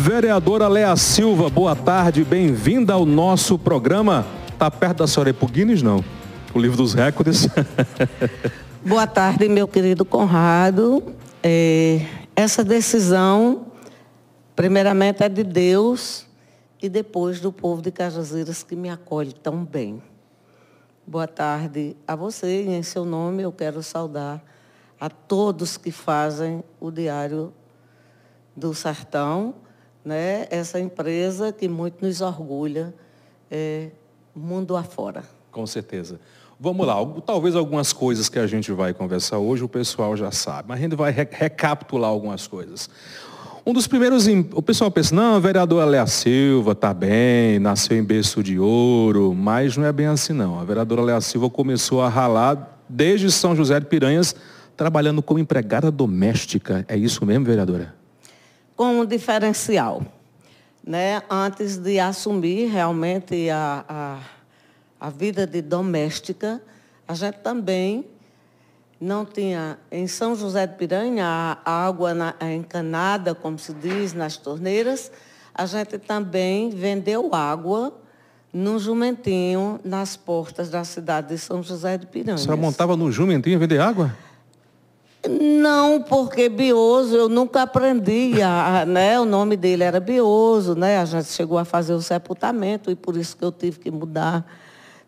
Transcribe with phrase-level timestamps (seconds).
[0.00, 4.24] Vereadora Lea Silva, boa tarde, bem-vinda ao nosso programa.
[4.58, 6.02] Tá perto da senhora Epuguines, não?
[6.54, 7.46] O livro dos recordes.
[8.82, 11.02] boa tarde, meu querido Conrado.
[11.42, 12.00] É,
[12.34, 13.66] essa decisão,
[14.56, 16.26] primeiramente, é de Deus
[16.80, 20.02] e depois do povo de Cajazeiras que me acolhe tão bem.
[21.06, 24.42] Boa tarde a você e em seu nome eu quero saudar
[24.98, 27.52] a todos que fazem o Diário
[28.56, 29.54] do Sertão,
[30.04, 30.46] né?
[30.50, 32.94] essa empresa que muito nos orgulha
[33.50, 33.88] é,
[34.34, 35.24] mundo afora.
[35.50, 36.20] Com certeza.
[36.58, 40.68] Vamos lá, talvez algumas coisas que a gente vai conversar hoje o pessoal já sabe,
[40.68, 42.90] mas a gente vai recapitular algumas coisas.
[43.64, 48.02] Um dos primeiros, o pessoal pensa, não, o vereador Léa Silva está bem, nasceu em
[48.02, 50.58] berço de ouro, mas não é bem assim não.
[50.58, 54.34] A vereadora Léa Silva começou a ralar desde São José de Piranhas,
[54.76, 56.84] trabalhando como empregada doméstica.
[56.88, 57.99] É isso mesmo, vereadora?
[58.80, 60.00] Com um diferencial.
[60.82, 61.20] Né?
[61.28, 64.18] Antes de assumir realmente a, a,
[64.98, 66.62] a vida de doméstica,
[67.06, 68.06] a gente também
[68.98, 74.14] não tinha, em São José de Piranha, a água na, a encanada, como se diz,
[74.14, 75.12] nas torneiras.
[75.54, 77.92] A gente também vendeu água
[78.50, 82.38] num jumentinho nas portas da cidade de São José de Piranha.
[82.38, 84.10] Senhora montava no jumentinho vender água?
[85.28, 89.20] Não, porque Bioso eu nunca aprendi, a, né?
[89.20, 90.98] O nome dele era Bioso, né?
[90.98, 94.46] A gente chegou a fazer o sepultamento e por isso que eu tive que mudar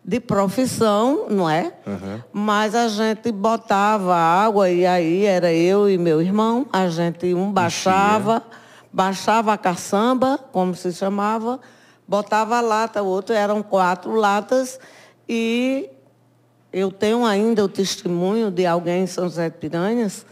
[0.05, 1.73] de profissão, não é?
[1.87, 2.21] Uhum.
[2.31, 7.51] Mas a gente botava água e aí era eu e meu irmão, a gente um
[7.51, 8.43] baixava,
[8.91, 11.59] baixava a caçamba, como se chamava,
[12.07, 14.77] botava a lata, o outro eram quatro latas
[15.27, 15.89] e
[16.73, 20.25] eu tenho ainda o testemunho de alguém em São José de Piranhas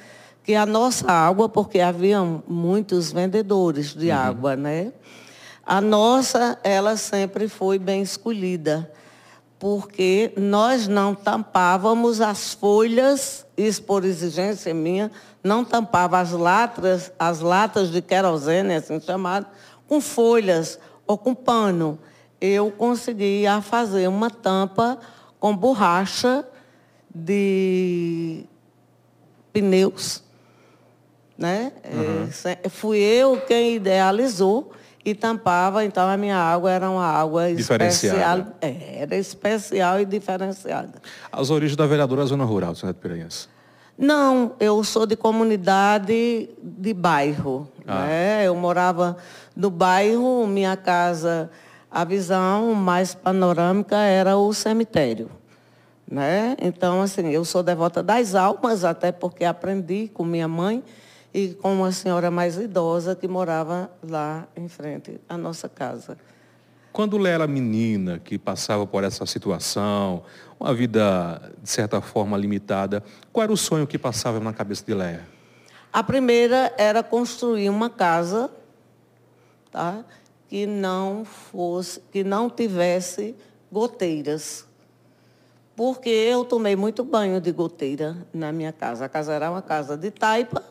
[0.43, 4.17] que a nossa água, porque havia muitos vendedores de uhum.
[4.17, 4.91] água, né?
[5.63, 8.91] A nossa, ela sempre foi bem escolhida,
[9.59, 15.11] porque nós não tampávamos as folhas, isso por exigência minha,
[15.43, 19.45] não tampava as latas, as latas de querosene, assim chamado,
[19.87, 21.99] com folhas ou com pano.
[22.39, 24.97] Eu conseguia fazer uma tampa
[25.41, 26.45] com borracha
[27.13, 28.45] de
[29.51, 30.23] pneus.
[31.35, 31.71] Né?
[31.83, 32.29] Uhum.
[32.45, 34.71] É, fui eu quem idealizou
[35.03, 38.45] e tampava, então a minha água era uma água especial.
[38.61, 41.01] É, era especial e diferenciada.
[41.31, 43.49] As origens da vereadora Zona Rural, Senhora de Piranhas?
[43.97, 47.67] Não, eu sou de comunidade de bairro.
[47.87, 48.05] Ah.
[48.05, 48.43] Né?
[48.47, 49.17] Eu morava
[49.55, 51.49] no bairro, minha casa
[51.91, 55.29] a visão mais panorâmica era o cemitério.
[56.09, 56.55] Né?
[56.61, 60.83] Então, assim, eu sou devota das almas, até porque aprendi com minha mãe
[61.33, 66.17] e com uma senhora mais idosa que morava lá em frente à nossa casa.
[66.91, 70.23] Quando Léa era menina, que passava por essa situação,
[70.59, 73.01] uma vida, de certa forma, limitada,
[73.31, 75.25] qual era o sonho que passava na cabeça de Léa?
[75.91, 78.49] A primeira era construir uma casa,
[79.71, 80.03] tá?
[80.51, 83.33] Que não fosse, que não tivesse
[83.71, 84.65] goteiras.
[85.77, 89.05] Porque eu tomei muito banho de goteira na minha casa.
[89.05, 90.61] A casa era uma casa de taipa.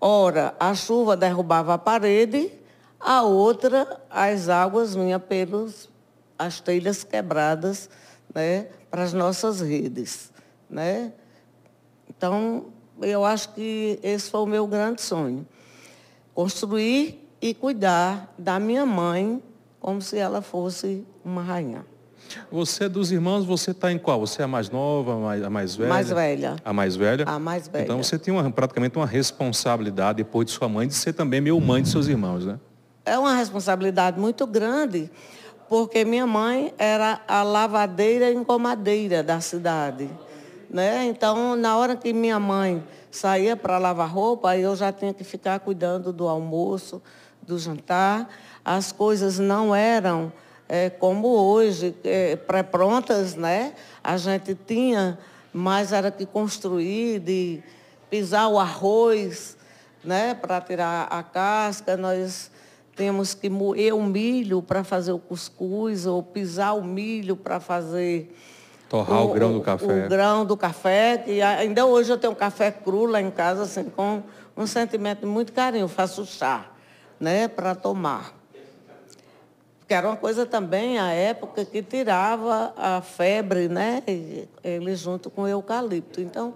[0.00, 2.50] Ora, a chuva derrubava a parede,
[2.98, 5.90] a outra, as águas vinham pelos
[6.38, 7.90] as telhas quebradas
[8.34, 10.32] né, para as nossas redes.
[10.70, 11.12] Né?
[12.08, 12.68] Então,
[13.02, 15.46] eu acho que esse foi o meu grande sonho.
[16.32, 19.42] Construir e cuidar da minha mãe
[19.80, 21.84] como se ela fosse uma rainha.
[22.50, 24.20] Você é dos irmãos, você está em qual?
[24.20, 25.88] Você é a mais nova, a mais, a mais velha?
[25.88, 26.56] Mais velha.
[26.64, 27.24] A mais velha?
[27.26, 27.84] A mais velha.
[27.84, 31.60] Então você tem uma, praticamente uma responsabilidade depois de sua mãe de ser também meio
[31.60, 32.58] mãe de seus irmãos, né?
[33.04, 35.10] É uma responsabilidade muito grande,
[35.68, 40.10] porque minha mãe era a lavadeira engomadeira da cidade.
[40.68, 41.04] Né?
[41.06, 45.60] Então, na hora que minha mãe saía para lavar roupa, eu já tinha que ficar
[45.60, 47.00] cuidando do almoço,
[47.46, 48.28] do jantar.
[48.64, 50.32] As coisas não eram
[50.68, 53.74] é, como hoje, é, pré-prontas, né?
[54.02, 55.18] A gente tinha,
[55.52, 57.62] mas era que construir, de
[58.10, 59.56] pisar o arroz,
[60.04, 60.34] né?
[60.34, 62.50] Para tirar a casca, nós
[62.94, 68.34] temos que moer o milho para fazer o cuscuz, ou pisar o milho para fazer...
[68.88, 70.06] Torrar o, o, grão do café.
[70.06, 73.62] O grão do café, que ainda hoje eu tenho um café cru lá em casa,
[73.62, 74.22] assim, com
[74.56, 75.84] um sentimento de muito carinho.
[75.84, 76.70] Eu faço chá
[77.20, 78.34] né, para tomar.
[79.86, 84.02] Que era uma coisa também, a época, que tirava a febre, né?
[84.64, 86.20] Ele junto com o eucalipto.
[86.20, 86.54] Então,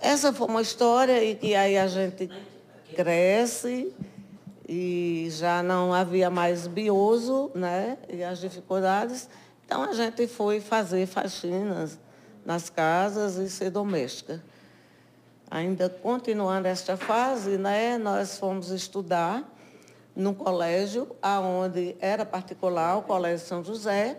[0.00, 2.30] essa foi uma história e que aí a gente
[2.94, 3.92] cresce
[4.68, 7.98] e já não havia mais bioso, né?
[8.08, 9.28] E as dificuldades.
[9.66, 11.98] Então a gente foi fazer faxinas
[12.44, 14.42] nas casas e ser doméstica.
[15.54, 19.46] Ainda continuando esta fase, né, nós fomos estudar
[20.16, 24.16] num colégio aonde era particular, o Colégio São José.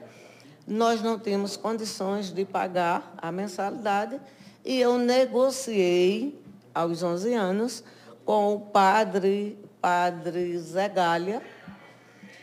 [0.67, 4.21] Nós não tínhamos condições de pagar a mensalidade
[4.63, 6.39] e eu negociei
[6.71, 7.83] aos 11 anos
[8.23, 11.41] com o padre, padre Zé Galha,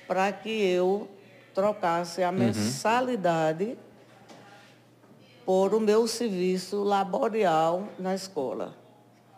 [0.08, 1.08] para que eu
[1.54, 2.38] trocasse a uhum.
[2.38, 3.78] mensalidade
[5.46, 8.79] por o meu serviço laborial na escola.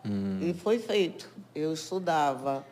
[0.05, 0.39] Uhum.
[0.41, 1.29] E foi feito.
[1.55, 2.65] Eu estudava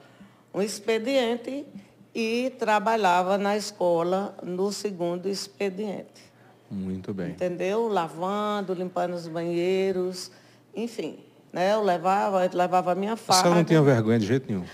[0.53, 1.65] um expediente
[2.13, 6.31] e trabalhava na escola no segundo expediente.
[6.69, 7.31] Muito bem.
[7.31, 7.87] Entendeu?
[7.87, 10.31] Lavando, limpando os banheiros,
[10.75, 11.19] enfim.
[11.51, 11.73] Né?
[11.73, 13.43] Eu levava, eu levava a minha farda.
[13.43, 14.65] Senhora não tinha vergonha de jeito nenhum?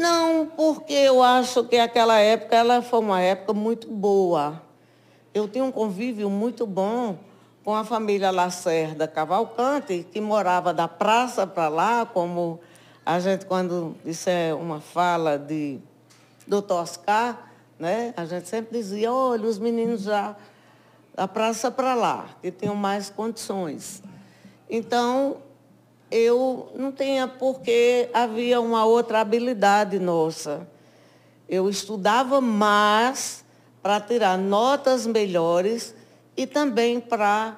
[0.00, 4.62] Não, porque eu acho que aquela época ela foi uma época muito boa.
[5.32, 7.18] Eu tinha um convívio muito bom
[7.64, 12.60] com a família Lacerda Cavalcante, que morava da praça para lá, como
[13.04, 15.78] a gente, quando isso é uma fala de
[16.46, 20.36] doutor Oscar, né, a gente sempre dizia, olha, os meninos já
[21.14, 24.02] da praça para lá, que tinham mais condições.
[24.68, 25.38] Então,
[26.10, 30.66] eu não tinha porque havia uma outra habilidade nossa.
[31.48, 33.44] Eu estudava mais
[33.82, 35.94] para tirar notas melhores
[36.40, 37.54] e também para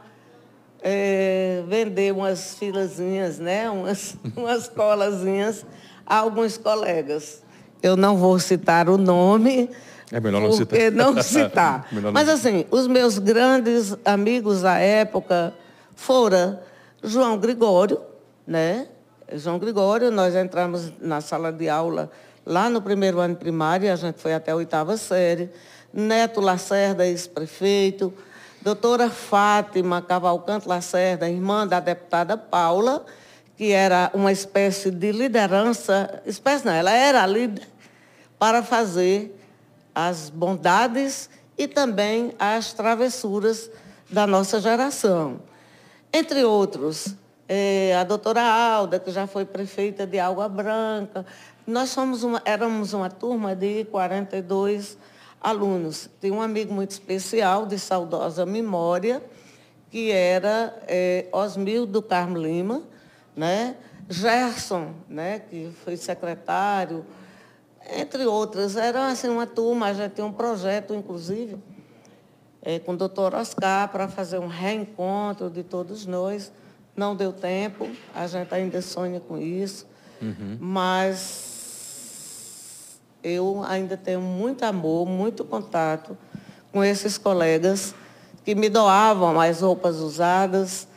[0.82, 3.70] é, vender umas filazinhas, né?
[3.70, 5.64] umas, umas colazinhas
[6.04, 7.44] a alguns colegas.
[7.80, 9.70] Eu não vou citar o nome,
[10.10, 10.90] é melhor não citar.
[10.90, 11.88] não citar.
[12.12, 15.54] Mas assim, os meus grandes amigos da época
[15.94, 16.58] foram
[17.04, 18.00] João Gregório,
[18.44, 18.88] né?
[19.32, 22.10] João Gregório, nós entramos na sala de aula
[22.44, 25.50] lá no primeiro ano primário, a gente foi até a oitava série.
[25.92, 28.12] Neto Lacerda, ex-prefeito,
[28.62, 33.04] doutora Fátima Cavalcante Lacerda, irmã da deputada Paula,
[33.56, 37.68] que era uma espécie de liderança, espécie não, ela era líder
[38.38, 39.36] para fazer
[39.92, 41.28] as bondades
[41.58, 43.68] e também as travessuras
[44.08, 45.40] da nossa geração.
[46.12, 47.16] Entre outros,
[47.48, 51.26] é, a doutora Alda, que já foi prefeita de Água Branca.
[51.66, 54.96] Nós somos uma, éramos uma turma de 42
[55.42, 56.08] alunos.
[56.20, 59.22] Tem um amigo muito especial, de saudosa memória,
[59.90, 62.82] que era é, Osmildo Carmo Lima,
[63.36, 63.76] né?
[64.08, 67.04] Gerson, né, que foi secretário,
[67.98, 68.76] entre outras.
[68.76, 71.56] Era assim, uma turma, a gente tinha um projeto, inclusive,
[72.60, 76.52] é, com o doutor Oscar, para fazer um reencontro de todos nós.
[76.94, 79.86] Não deu tempo, a gente ainda sonha com isso,
[80.20, 80.58] uhum.
[80.60, 81.51] mas
[83.22, 86.16] eu ainda tenho muito amor, muito contato
[86.72, 87.94] com esses colegas
[88.44, 90.88] que me doavam as roupas usadas.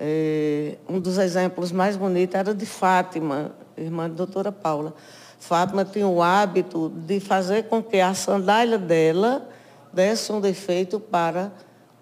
[0.00, 4.94] É, um dos exemplos mais bonitos era de Fátima, irmã da doutora Paula.
[5.38, 9.48] Fátima tinha o hábito de fazer com que a sandália dela
[9.92, 11.52] desse um defeito para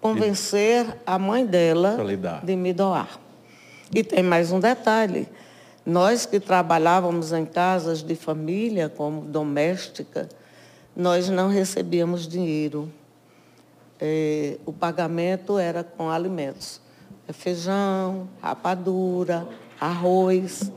[0.01, 1.97] convencer a mãe dela
[2.43, 3.19] de me doar.
[3.93, 5.27] E tem mais um detalhe.
[5.87, 10.27] Nós que trabalhávamos em casas de família, como doméstica,
[10.93, 12.91] nós não recebíamos dinheiro.
[13.97, 16.81] É, o pagamento era com alimentos.
[17.25, 19.47] É feijão, rapadura,
[19.79, 20.69] arroz.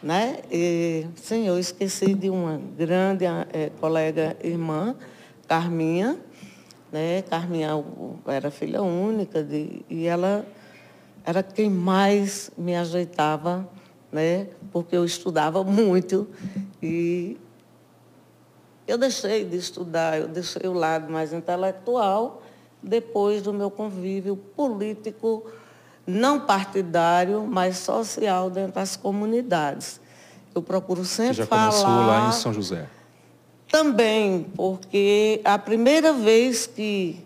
[0.00, 0.38] Né?
[0.52, 4.94] E, sim, eu esqueci de uma grande é, colega irmã,
[5.48, 6.16] Carminha.
[6.92, 7.22] Né?
[7.22, 7.70] Carminha
[8.28, 10.46] era filha única de, e ela
[11.24, 13.68] era quem mais me ajeitava,
[14.12, 14.46] né?
[14.70, 16.28] porque eu estudava muito
[16.82, 17.38] e
[18.86, 22.42] eu deixei de estudar, eu deixei o lado mais intelectual
[22.82, 25.46] depois do meu convívio político,
[26.06, 30.00] não partidário, mas social dentro das comunidades.
[30.54, 31.70] Eu procuro sempre Você já falar.
[31.70, 32.86] Começou lá em São José.
[33.70, 37.24] Também, porque a primeira vez que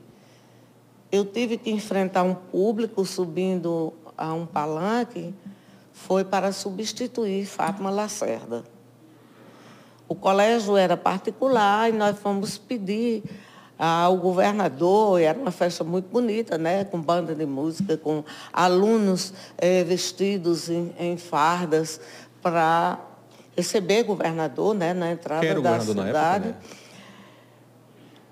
[1.11, 5.35] eu tive que enfrentar um público subindo a um palanque,
[5.93, 8.65] foi para substituir Fátima Lacerda.
[10.09, 13.23] O colégio era particular e nós fomos pedir
[13.79, 16.85] ao governador, e era uma festa muito bonita, né?
[16.85, 22.01] com banda de música, com alunos eh, vestidos em, em fardas
[22.43, 22.99] para
[23.57, 24.93] receber governador né?
[24.93, 26.49] na entrada da cidade.
[26.49, 26.65] Época,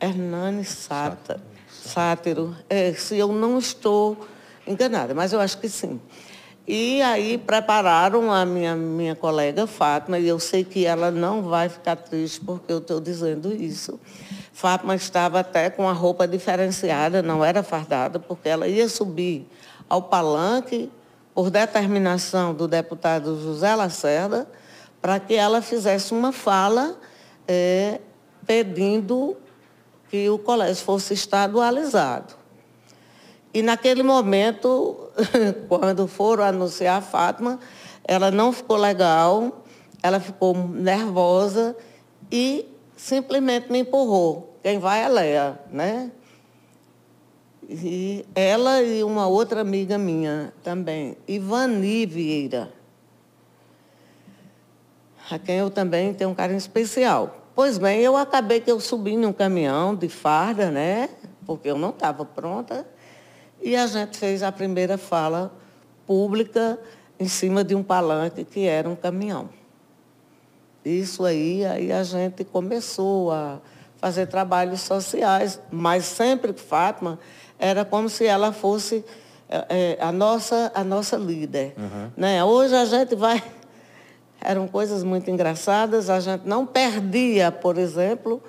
[0.01, 0.09] né?
[0.09, 1.41] Hernani Sata.
[1.87, 4.27] Sátiro, é, se eu não estou
[4.67, 6.01] enganada, mas eu acho que sim.
[6.69, 11.69] E aí prepararam a minha, minha colega Fátima, e eu sei que ela não vai
[11.69, 14.01] ficar triste porque eu estou dizendo isso.
[14.53, 19.47] Fátima estava até com a roupa diferenciada, não era fardada, porque ela ia subir
[19.89, 20.91] ao palanque
[21.33, 24.49] por determinação do deputado José Lacerda,
[25.01, 26.99] para que ela fizesse uma fala
[27.47, 28.01] é,
[28.45, 29.37] pedindo
[30.11, 32.35] que o colégio fosse estadualizado.
[33.53, 35.11] E naquele momento,
[35.69, 37.59] quando foram anunciar a Fátima,
[38.05, 39.65] ela não ficou legal,
[40.03, 41.77] ela ficou nervosa
[42.31, 44.59] e simplesmente me empurrou.
[44.63, 46.11] Quem vai é Léa, né?
[47.69, 52.73] E ela e uma outra amiga minha também, Ivani Vieira,
[55.29, 57.46] a quem eu também tenho um carinho especial.
[57.57, 61.09] Pois bem, eu acabei que eu subi num caminhão de farda, né?
[61.47, 62.87] Porque eu não estava pronta.
[63.63, 65.51] E a gente fez a primeira fala
[66.07, 66.79] pública
[67.19, 69.49] em cima de um palanque que era um caminhão.
[70.85, 73.59] Isso aí, aí a gente começou a
[73.97, 77.19] fazer trabalhos sociais, mas sempre que Fátima
[77.59, 79.03] era como se ela fosse
[79.49, 81.73] é, a, nossa, a nossa líder.
[81.79, 82.11] Uhum.
[82.19, 82.45] Né?
[82.45, 83.43] Hoje a gente vai.
[84.47, 88.43] Eram coisas muito engraçadas, a gente não perdia, por exemplo,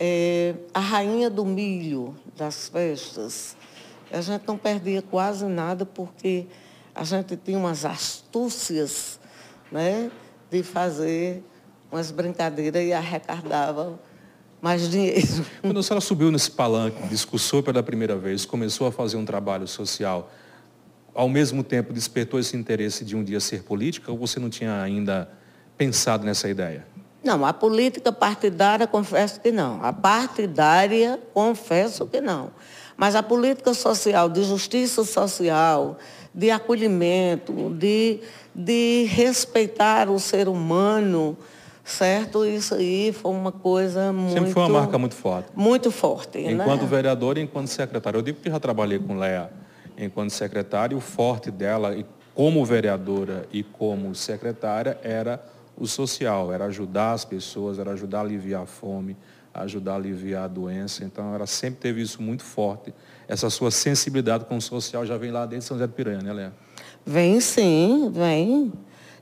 [0.00, 3.56] é, a rainha do milho das festas
[4.16, 6.46] a gente não perdia quase nada porque
[6.94, 9.18] a gente tinha umas astúcias
[9.72, 10.10] né,
[10.50, 11.42] de fazer
[11.90, 13.98] umas brincadeiras e arrecadava
[14.62, 15.44] mais dinheiro.
[15.60, 19.66] Quando a senhora subiu nesse palanque, discursou pela primeira vez, começou a fazer um trabalho
[19.66, 20.30] social,
[21.14, 24.82] ao mesmo tempo despertou esse interesse de um dia ser política ou você não tinha
[24.82, 25.30] ainda
[25.78, 26.84] pensado nessa ideia?
[27.22, 29.82] Não, a política partidária, confesso que não.
[29.82, 32.50] A partidária, confesso que não.
[32.96, 35.96] Mas a política social, de justiça social,
[36.34, 38.20] de acolhimento, de,
[38.54, 41.36] de respeitar o ser humano,
[41.82, 42.44] certo?
[42.44, 44.34] Isso aí foi uma coisa muito...
[44.34, 45.48] Sempre foi uma marca muito forte.
[45.54, 46.52] Muito forte, né?
[46.52, 46.88] Enquanto né?
[46.88, 48.18] vereadora e enquanto secretária.
[48.18, 49.50] Eu digo que já trabalhei com Léa
[49.96, 51.96] enquanto secretária, o forte dela,
[52.34, 55.44] como vereadora e como secretária, era
[55.76, 59.16] o social, era ajudar as pessoas, era ajudar a aliviar a fome,
[59.52, 61.04] ajudar a aliviar a doença.
[61.04, 62.92] Então, ela sempre teve isso muito forte.
[63.28, 66.32] Essa sua sensibilidade com o social já vem lá desde São José do Piranha, né,
[66.32, 66.52] Léa?
[67.06, 68.72] Vem sim, vem.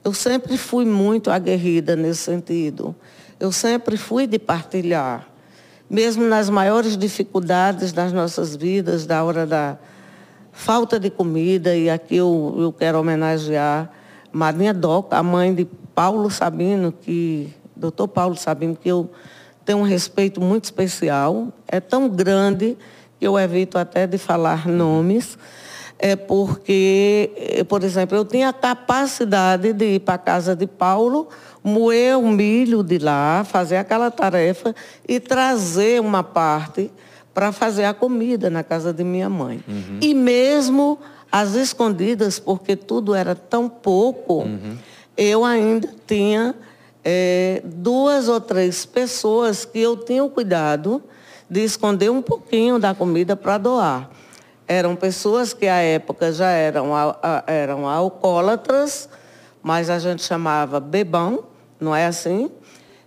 [0.05, 2.95] Eu sempre fui muito aguerrida nesse sentido.
[3.39, 5.29] Eu sempre fui de partilhar.
[5.89, 9.79] Mesmo nas maiores dificuldades das nossas vidas, da hora da
[10.53, 13.91] falta de comida, e aqui eu, eu quero homenagear
[14.31, 19.11] Marinha Doca, a mãe de Paulo Sabino, que, doutor Paulo Sabino, que eu
[19.65, 22.77] tem um respeito muito especial, é tão grande
[23.19, 25.39] que eu evito até de falar nomes,
[25.99, 31.29] é porque, por exemplo, eu tinha a capacidade de ir para a casa de Paulo,
[31.63, 34.75] moer o milho de lá, fazer aquela tarefa
[35.09, 36.91] e trazer uma parte
[37.35, 39.63] para fazer a comida na casa de minha mãe.
[39.67, 39.99] Uhum.
[40.01, 40.99] E mesmo
[41.31, 44.77] às escondidas, porque tudo era tão pouco, uhum.
[45.17, 46.55] eu ainda tinha
[47.05, 51.03] é, duas ou três pessoas que eu tinha o cuidado
[51.49, 54.11] de esconder um pouquinho da comida para doar.
[54.67, 56.93] Eram pessoas que à época já eram,
[57.47, 59.09] eram alcoólatras,
[59.63, 61.45] mas a gente chamava bebão,
[61.81, 62.51] não é assim?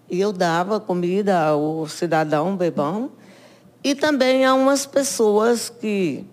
[0.09, 3.11] E eu dava comida ao cidadão bebão.
[3.85, 6.25] E também há umas pessoas que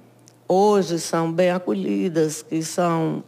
[0.49, 3.23] hoje são bem acolhidas, que são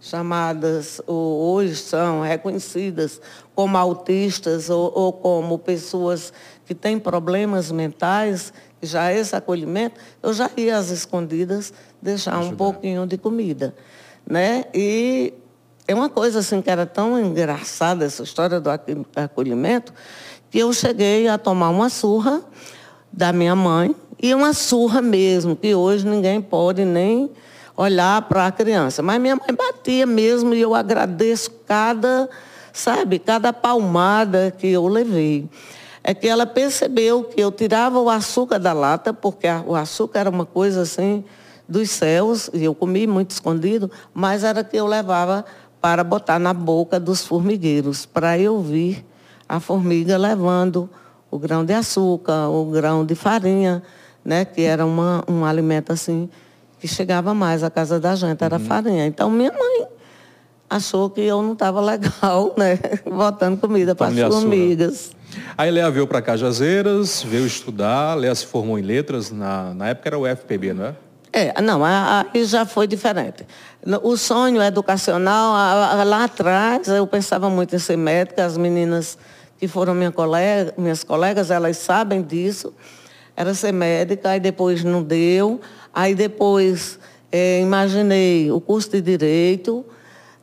[0.00, 3.20] chamadas, ou hoje são reconhecidas
[3.54, 6.32] como autistas ou, ou como pessoas
[6.64, 12.54] que têm problemas mentais, já esse acolhimento, eu já ia às escondidas deixar Ajudar.
[12.54, 13.74] um pouquinho de comida.
[14.26, 14.64] Né?
[14.72, 15.34] E
[15.86, 18.70] é uma coisa assim que era tão engraçada essa história do
[19.14, 19.92] acolhimento,
[20.50, 22.42] que eu cheguei a tomar uma surra
[23.16, 27.30] da minha mãe, e uma surra mesmo, que hoje ninguém pode nem
[27.76, 29.02] olhar para a criança.
[29.02, 32.28] Mas minha mãe batia mesmo e eu agradeço cada,
[32.72, 35.48] sabe, cada palmada que eu levei.
[36.02, 40.30] É que ela percebeu que eu tirava o açúcar da lata, porque o açúcar era
[40.30, 41.24] uma coisa assim
[41.68, 45.44] dos céus, e eu comi muito escondido, mas era que eu levava
[45.80, 49.04] para botar na boca dos formigueiros, para eu ver
[49.48, 50.90] a formiga levando
[51.34, 53.82] o grão de açúcar, o grão de farinha,
[54.24, 56.30] né, que era uma, um alimento assim
[56.78, 58.64] que chegava mais à casa da gente, era uhum.
[58.64, 59.04] farinha.
[59.04, 59.88] Então minha mãe
[60.70, 62.78] achou que eu não estava legal, né?
[63.04, 65.10] Botando comida para as formigas.
[65.58, 70.10] Aí Léa veio para Cajazeiras, veio estudar, Léa se formou em letras, na, na época
[70.10, 70.94] era o FPB, não é?
[71.32, 73.44] É, não, aí já foi diferente.
[74.04, 75.52] O sonho educacional,
[76.04, 79.18] lá atrás, eu pensava muito em ser médica, as meninas
[79.64, 82.74] que foram minha colega, minhas colegas, elas sabem disso.
[83.34, 85.58] Era ser médica, aí depois não deu.
[85.90, 86.98] Aí depois
[87.32, 89.82] é, imaginei o curso de Direito,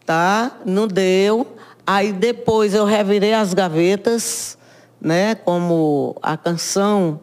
[0.08, 0.60] tá?
[0.66, 1.46] Não deu.
[1.86, 4.58] Aí depois eu revirei as gavetas,
[5.00, 5.36] né?
[5.36, 7.20] Como a canção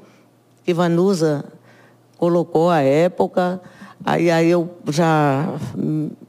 [0.65, 1.45] que Vanusa
[2.17, 3.61] colocou à época.
[4.07, 5.53] Aí, aí eu já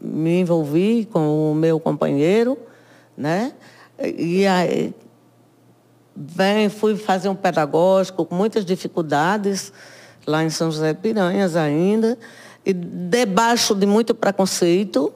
[0.01, 2.57] me envolvi com o meu companheiro,
[3.15, 3.53] né?
[4.01, 4.95] E aí
[6.21, 9.71] vem, fui fazer um pedagógico com muitas dificuldades
[10.27, 12.17] lá em São José Piranhas ainda,
[12.65, 15.13] e debaixo de muito preconceito,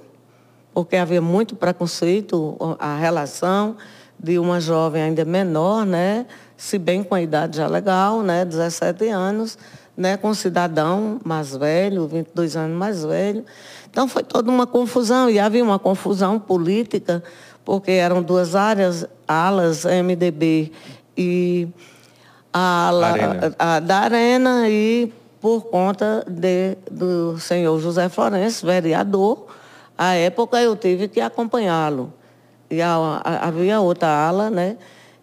[0.74, 3.76] porque havia muito preconceito, a relação
[4.18, 6.26] de uma jovem ainda menor, né?
[6.56, 8.46] se bem com a idade já legal, né?
[8.46, 9.58] 17 anos,
[9.98, 10.16] né?
[10.16, 13.44] com um cidadão mais velho, 22 anos mais velho.
[13.92, 17.22] Então foi toda uma confusão, e havia uma confusão política,
[17.65, 20.72] porque eram duas áreas, alas, MDB
[21.17, 21.67] e
[22.51, 23.55] a ala arena.
[23.58, 29.48] A, da Arena, e por conta de, do senhor José Florencio, vereador,
[29.98, 32.13] à época eu tive que acompanhá-lo.
[32.70, 34.77] E a, a, havia outra ala, né?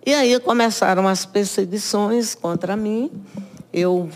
[0.04, 3.11] E aí começaram as perseguições contra mim.
[3.73, 4.09] Eu,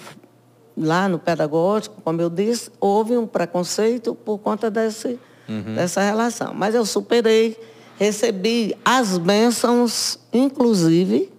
[0.76, 5.74] lá no pedagógico, como eu disse, houve um preconceito por conta desse, uhum.
[5.74, 6.54] dessa relação.
[6.54, 7.58] Mas eu superei,
[7.98, 11.30] recebi as bênçãos, inclusive,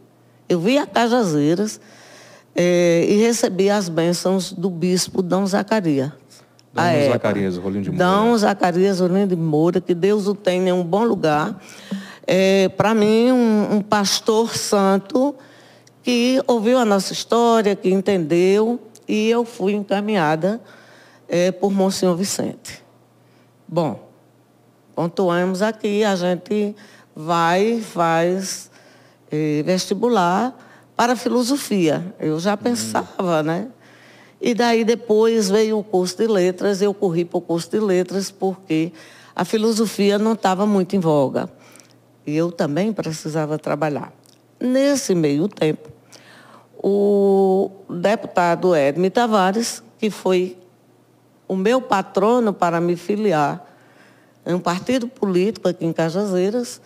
[0.47, 1.79] eu vi a Cajazeiras,
[2.55, 6.11] é, e recebi as bênçãos do bispo Dom Zacarias.
[6.73, 8.05] Dom Zacarias, Rolim de Moura.
[8.05, 11.61] Dom Zacarias, Rolim de Moura, que Deus o tenha em um bom lugar.
[12.25, 15.35] É, Para mim, um, um pastor santo
[16.03, 20.61] que ouviu a nossa história, que entendeu, e eu fui encaminhada
[21.27, 22.83] é, por Monsenhor Vicente.
[23.67, 24.04] Bom,
[24.95, 26.73] pontuamos aqui, a gente
[27.13, 28.71] vai, faz
[29.29, 30.57] é, vestibular
[30.95, 32.15] para filosofia.
[32.19, 33.67] Eu já pensava, né?
[34.39, 38.31] E daí depois veio o curso de letras, eu corri para o curso de letras
[38.31, 38.93] porque
[39.35, 41.49] a filosofia não estava muito em voga.
[42.25, 44.13] E eu também precisava trabalhar.
[44.59, 45.89] Nesse meio tempo,
[46.77, 50.57] o deputado Edme Tavares, que foi
[51.47, 53.74] o meu patrono para me filiar
[54.45, 56.79] em um partido político aqui em Cajazeiras,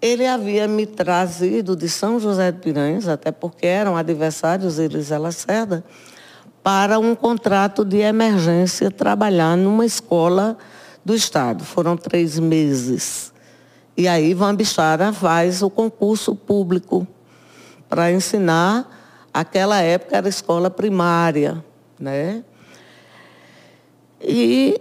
[0.00, 5.16] ele havia me trazido de São José de Piranhas, até porque eram adversários eles e
[5.16, 5.84] Lacerda,
[6.62, 10.56] para um contrato de emergência trabalhar numa escola
[11.04, 11.64] do Estado.
[11.64, 13.32] Foram três meses.
[13.96, 17.06] E aí Van Bichara faz o concurso público
[17.88, 18.90] para ensinar.
[19.32, 21.62] Aquela época era escola primária,
[21.98, 22.42] né?
[24.20, 24.80] E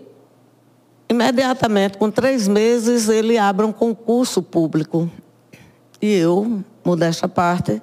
[1.13, 5.07] Imediatamente, com três meses, ele abre um concurso público.
[6.01, 7.79] E eu, modesta parte,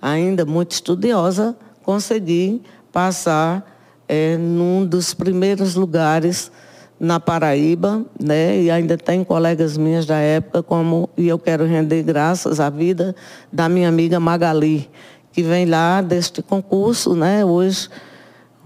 [0.00, 3.62] ainda muito estudiosa, consegui passar
[4.08, 6.50] é, num dos primeiros lugares
[6.98, 8.62] na Paraíba, né?
[8.62, 13.14] E ainda tem colegas minhas da época, como e eu quero render graças à vida
[13.52, 14.88] da minha amiga Magali,
[15.30, 17.44] que vem lá deste concurso, né?
[17.44, 17.90] Hoje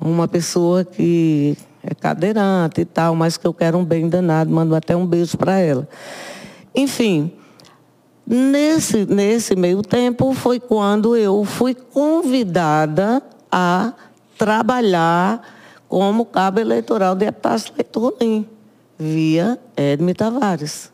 [0.00, 4.74] uma pessoa que é cadeirante e tal, mas que eu quero um bem danado, mando
[4.74, 5.88] até um beijo para ela.
[6.74, 7.32] Enfim,
[8.26, 13.92] nesse, nesse meio tempo foi quando eu fui convidada a
[14.36, 15.40] trabalhar
[15.88, 18.48] como cabo eleitoral de Epitácio Leito Rolim,
[18.98, 20.90] via Edme Tavares.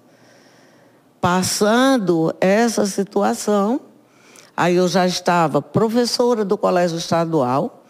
[1.20, 3.80] Passando essa situação,
[4.56, 7.84] aí eu já estava professora do Colégio Estadual,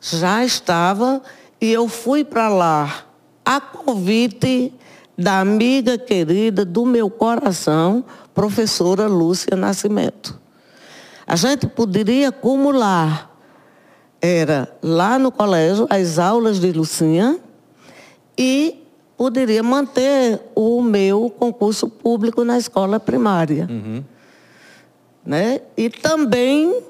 [0.00, 1.22] já estava
[1.60, 3.04] e eu fui para lá
[3.44, 4.72] a convite
[5.16, 10.40] da amiga querida do meu coração, professora Lúcia Nascimento.
[11.26, 13.30] A gente poderia acumular,
[14.20, 17.38] era lá no colégio, as aulas de Lucinha,
[18.36, 18.82] e
[19.16, 23.68] poderia manter o meu concurso público na escola primária.
[23.70, 24.02] Uhum.
[25.24, 25.60] Né?
[25.76, 26.82] E também,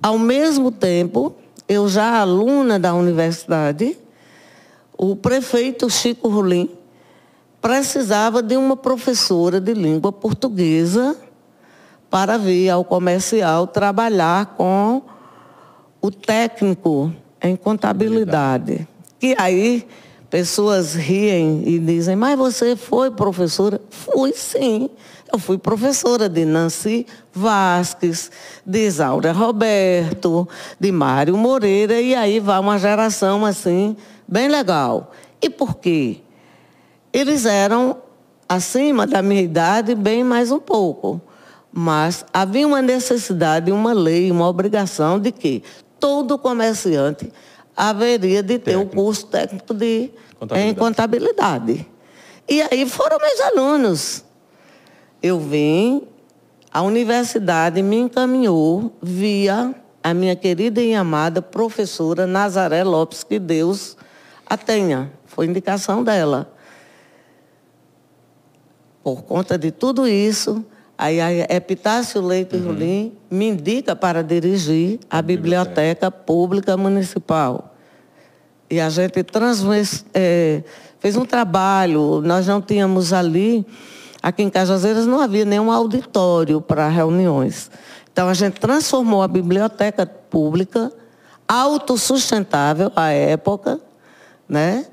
[0.00, 1.34] ao mesmo tempo,
[1.70, 3.96] eu já aluna da universidade,
[4.98, 6.68] o prefeito Chico Rolim
[7.62, 11.16] precisava de uma professora de língua portuguesa
[12.10, 15.00] para vir ao comercial trabalhar com
[16.02, 18.88] o técnico em contabilidade.
[19.20, 19.86] Que aí
[20.30, 23.80] pessoas riem e dizem, mas você foi professora?
[23.90, 24.88] Fui sim.
[25.32, 28.30] Eu fui professora de Nancy Vasques,
[28.64, 35.12] de Isaura Roberto, de Mário Moreira, e aí vai uma geração assim bem legal.
[35.42, 36.18] E por quê?
[37.12, 37.98] Eles eram
[38.48, 41.20] acima da minha idade, bem mais um pouco.
[41.72, 45.62] Mas havia uma necessidade, uma lei, uma obrigação de que
[46.00, 47.30] todo comerciante
[47.76, 50.70] haveria de ter o um curso técnico de contabilidade.
[50.70, 51.86] em contabilidade.
[52.48, 54.24] E aí foram meus alunos.
[55.22, 56.02] Eu vim,
[56.72, 63.96] a universidade me encaminhou via a minha querida e amada professora Nazaré Lopes, que Deus
[64.46, 65.12] a tenha.
[65.26, 66.52] Foi indicação dela.
[69.02, 70.64] Por conta de tudo isso,
[71.00, 72.66] aí a Epitácio Leite uhum.
[72.66, 77.74] Rolim me indica para dirigir a Biblioteca Pública Municipal.
[78.68, 79.24] E a gente
[80.12, 80.62] é,
[80.98, 83.66] fez um trabalho, nós não tínhamos ali,
[84.22, 87.70] aqui em Cajazeiras não havia nenhum auditório para reuniões.
[88.12, 90.92] Então a gente transformou a biblioteca pública
[91.48, 93.80] autossustentável à época,
[94.46, 94.84] né?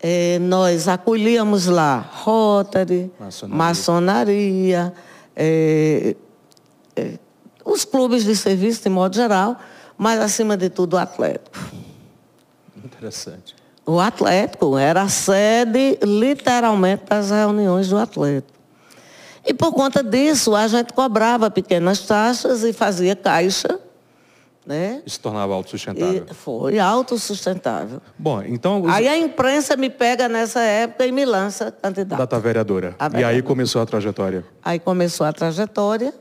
[0.00, 4.94] É, nós acolhíamos lá Rotary, maçonaria, maçonaria
[5.36, 6.16] é,
[6.96, 7.18] é,
[7.64, 9.58] os clubes de serviço de modo geral,
[9.96, 11.58] mas acima de tudo o Atlético.
[12.84, 13.54] Interessante.
[13.86, 18.54] O Atlético era a sede, literalmente, das reuniões do Atlético.
[19.46, 23.78] E por conta disso, a gente cobrava pequenas taxas e fazia caixa.
[24.66, 25.02] Né?
[25.04, 26.26] E se tornava autossustentável.
[26.30, 28.00] E foi autossustentável.
[28.18, 28.82] Bom, então...
[28.82, 28.92] Os...
[28.92, 32.18] Aí a imprensa me pega nessa época e me lança candidato.
[32.18, 32.96] Data vereadora.
[32.98, 33.20] vereadora.
[33.20, 34.44] E aí começou a trajetória.
[34.62, 36.14] Aí começou a trajetória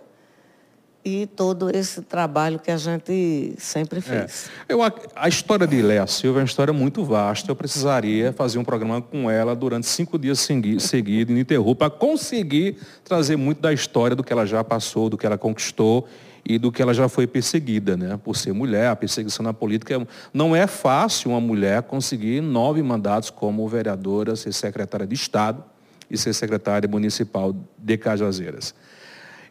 [1.06, 4.01] e todo esse trabalho que a gente sempre é.
[4.01, 4.49] fez.
[4.67, 4.73] É.
[4.73, 7.51] Eu, a, a, história de Léa Silva é uma história muito vasta.
[7.51, 13.36] Eu precisaria fazer um programa com ela durante cinco dias seguidos, ininterrupto, para conseguir trazer
[13.36, 16.08] muito da história do que ela já passou, do que ela conquistou
[16.45, 18.19] e do que ela já foi perseguida, né?
[18.21, 23.29] Por ser mulher, a perseguição na política não é fácil uma mulher conseguir nove mandatos
[23.29, 25.63] como vereadora, ser secretária de Estado
[26.10, 28.75] e ser secretária municipal de Cajazeiras.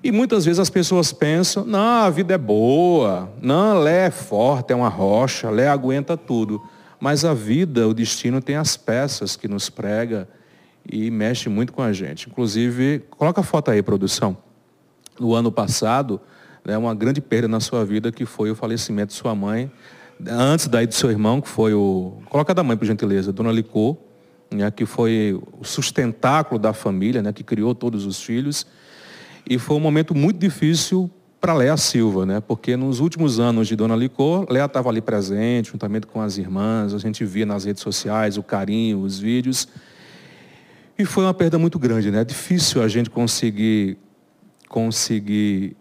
[0.05, 4.72] E muitas vezes as pessoas pensam, não, a vida é boa, não, Lé é forte,
[4.72, 6.61] é uma rocha, Lé aguenta tudo.
[6.98, 10.28] Mas a vida, o destino tem as peças que nos prega
[10.90, 12.28] e mexe muito com a gente.
[12.28, 14.37] Inclusive, coloca a foto aí, produção.
[15.18, 16.20] No ano passado,
[16.64, 19.70] né, uma grande perda na sua vida que foi o falecimento de sua mãe,
[20.27, 22.18] antes daí do seu irmão, que foi o.
[22.29, 23.96] Coloca da mãe, por gentileza, Dona Licô,
[24.51, 28.66] né, que foi o sustentáculo da família, né, que criou todos os filhos
[29.48, 32.40] e foi um momento muito difícil para Léa Silva, né?
[32.40, 36.94] Porque nos últimos anos de Dona Licor, Léa estava ali presente, juntamente com as irmãs,
[36.94, 39.66] a gente via nas redes sociais o carinho, os vídeos.
[40.96, 42.20] E foi uma perda muito grande, né?
[42.20, 43.98] É difícil a gente conseguir
[44.68, 45.77] conseguir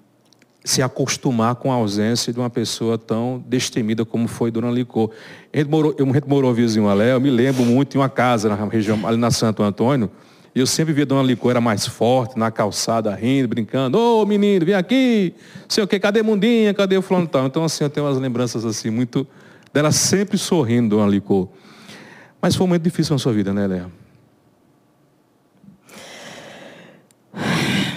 [0.63, 5.09] se acostumar com a ausência de uma pessoa tão destemida como foi Dona Licor.
[5.51, 8.55] A gente morou, eu, morou vizinho a eu me lembro muito de uma casa na
[8.65, 10.09] região, ali na Santo Antônio,
[10.53, 13.97] e eu sempre via Dona Licoeira mais forte, na calçada, rindo, brincando.
[13.97, 15.33] Ô, oh, menino, vem aqui.
[15.67, 16.73] Sei o quê, cadê Mundinha?
[16.73, 17.47] Cadê o fulano tal?
[17.47, 19.25] Então, assim, eu tenho umas lembranças, assim, muito...
[19.73, 21.47] Dela sempre sorrindo, Dona Licor.
[22.41, 24.00] Mas foi um momento difícil na sua vida, né, Léa?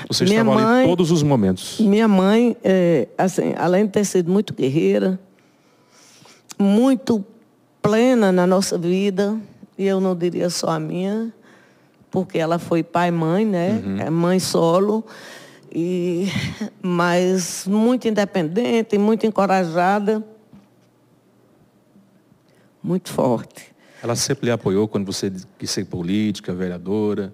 [0.08, 1.78] Você minha estava mãe, ali todos os momentos.
[1.80, 5.18] Minha mãe, é, assim, além de ter sido muito guerreira,
[6.58, 7.24] muito
[7.80, 9.36] plena na nossa vida,
[9.76, 11.32] e eu não diria só a minha,
[12.10, 13.82] porque ela foi pai e mãe, né?
[13.84, 13.98] Uhum.
[13.98, 15.04] É mãe solo.
[15.72, 16.28] E,
[16.80, 20.24] mas muito independente, muito encorajada,
[22.80, 23.74] muito forte.
[24.00, 27.32] Ela sempre lhe apoiou quando você quis ser política, vereadora?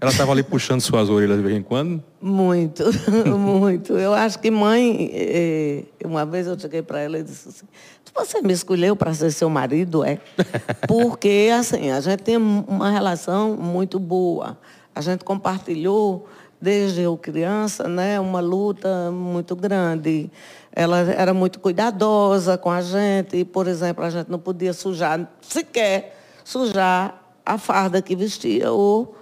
[0.00, 2.02] Ela estava ali puxando suas orelhas de vez em quando?
[2.22, 2.84] Muito,
[3.36, 3.92] muito.
[3.98, 7.66] Eu acho que mãe, eh, uma vez eu cheguei para ela e disse assim,
[8.14, 10.18] você me escolheu para ser seu marido, é?
[10.88, 14.58] Porque, assim, a gente tem uma relação muito boa.
[14.94, 16.26] A gente compartilhou,
[16.60, 20.30] desde eu criança, né, uma luta muito grande.
[20.72, 23.36] Ela era muito cuidadosa com a gente.
[23.36, 29.14] E, por exemplo, a gente não podia sujar, sequer sujar a farda que vestia ou,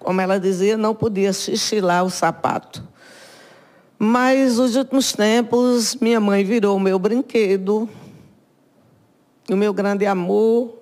[0.00, 2.82] como ela dizia, não podia xixilar o sapato.
[3.98, 7.88] Mas nos últimos tempos, minha mãe virou o meu brinquedo,
[9.48, 10.78] o meu grande amor,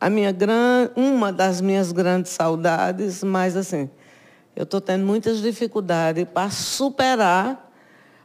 [0.00, 0.88] a minha gran...
[0.94, 3.90] uma das minhas grandes saudades, mas assim,
[4.54, 7.72] eu estou tendo muitas dificuldades para superar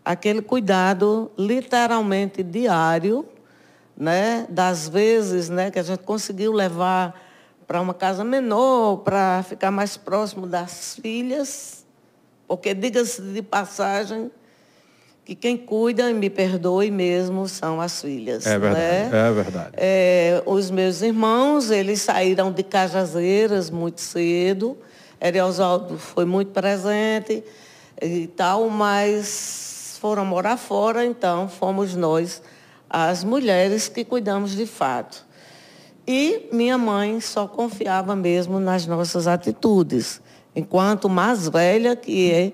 [0.05, 3.25] aquele cuidado literalmente diário,
[3.97, 4.45] né?
[4.47, 7.28] das vezes né, que a gente conseguiu levar
[7.69, 11.79] para uma casa menor, para ficar mais próximo das filhas
[12.49, 14.31] porque diga-se de passagem
[15.23, 18.47] que quem cuida e me perdoe mesmo são as filhas.
[18.47, 19.09] É verdade, né?
[19.13, 19.69] é verdade.
[19.77, 24.75] É, os meus irmãos, eles saíram de Cajazeiras muito cedo.
[25.47, 27.43] Oswaldo foi muito presente
[28.01, 32.41] e tal, mas foram morar fora, então fomos nós,
[32.89, 35.23] as mulheres, que cuidamos de fato.
[36.11, 40.19] E minha mãe só confiava mesmo nas nossas atitudes.
[40.55, 42.53] Enquanto mais velha que é,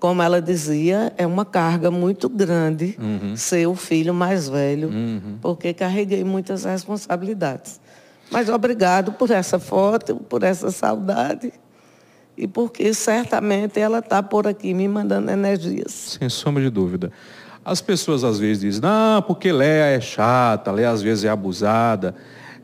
[0.00, 3.36] como ela dizia, é uma carga muito grande uhum.
[3.36, 5.36] ser o filho mais velho, uhum.
[5.42, 7.78] porque carreguei muitas responsabilidades.
[8.30, 11.52] Mas obrigado por essa foto, por essa saudade
[12.38, 16.16] e porque certamente ela está por aqui me mandando energias.
[16.18, 17.12] Sem sombra de dúvida.
[17.62, 22.14] As pessoas às vezes dizem, não, porque Léa é chata, Léa às vezes é abusada.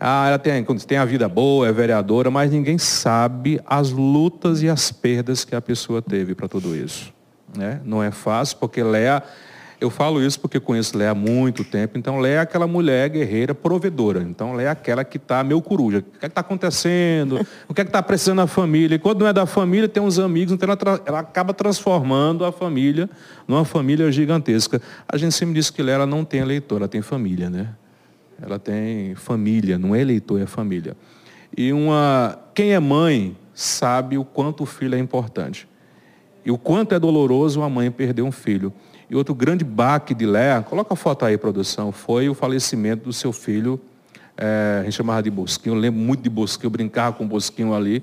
[0.03, 4.69] Ah, ela tem, tem a vida boa, é vereadora, mas ninguém sabe as lutas e
[4.69, 7.13] as perdas que a pessoa teve para tudo isso.
[7.55, 7.83] Né?
[7.85, 9.23] Não é fácil, porque Léa,
[9.79, 13.55] eu falo isso porque conheço Léa há muito tempo, então Léa é aquela mulher guerreira
[13.55, 14.23] provedora.
[14.23, 15.99] Então Léa é aquela que está meu coruja.
[15.99, 17.47] O que é está acontecendo?
[17.69, 18.95] O que é está precisando na família?
[18.97, 22.53] E quando não é da família, tem uns amigos, então ela, ela, acaba transformando a
[22.53, 23.09] família
[23.47, 24.81] numa família gigantesca.
[25.07, 27.69] A gente sempre diz que Léa não tem eleitor, ela tem família, né?
[28.43, 30.97] Ela tem família, não é eleitor, é família.
[31.57, 35.69] E uma, quem é mãe sabe o quanto o filho é importante.
[36.45, 38.73] E o quanto é doloroso uma mãe perder um filho.
[39.09, 43.13] E outro grande baque de Léa, coloca a foto aí, produção, foi o falecimento do
[43.13, 43.81] seu filho,
[44.37, 47.75] é, a gente chamava de Bosquinho, eu lembro muito de Bosquinho, eu brincava com Bosquinho
[47.75, 48.03] ali,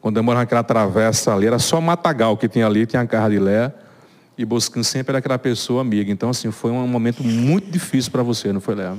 [0.00, 3.30] quando eu morava naquela travessa ali, era só matagal que tinha ali, tinha a casa
[3.30, 3.74] de Léa,
[4.36, 6.10] e Bosquinho sempre era aquela pessoa amiga.
[6.10, 8.96] Então, assim, foi um momento muito difícil para você, não foi, Léa?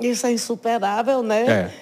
[0.00, 1.46] Isso é insuperável, né?
[1.46, 1.74] É.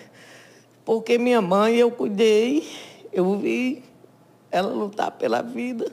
[0.84, 2.66] Porque minha mãe eu cuidei,
[3.12, 3.82] eu vi
[4.50, 5.90] ela lutar pela vida.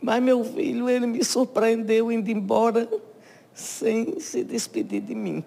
[0.00, 2.88] Mas meu filho, ele me surpreendeu indo embora
[3.54, 5.44] sem se despedir de mim.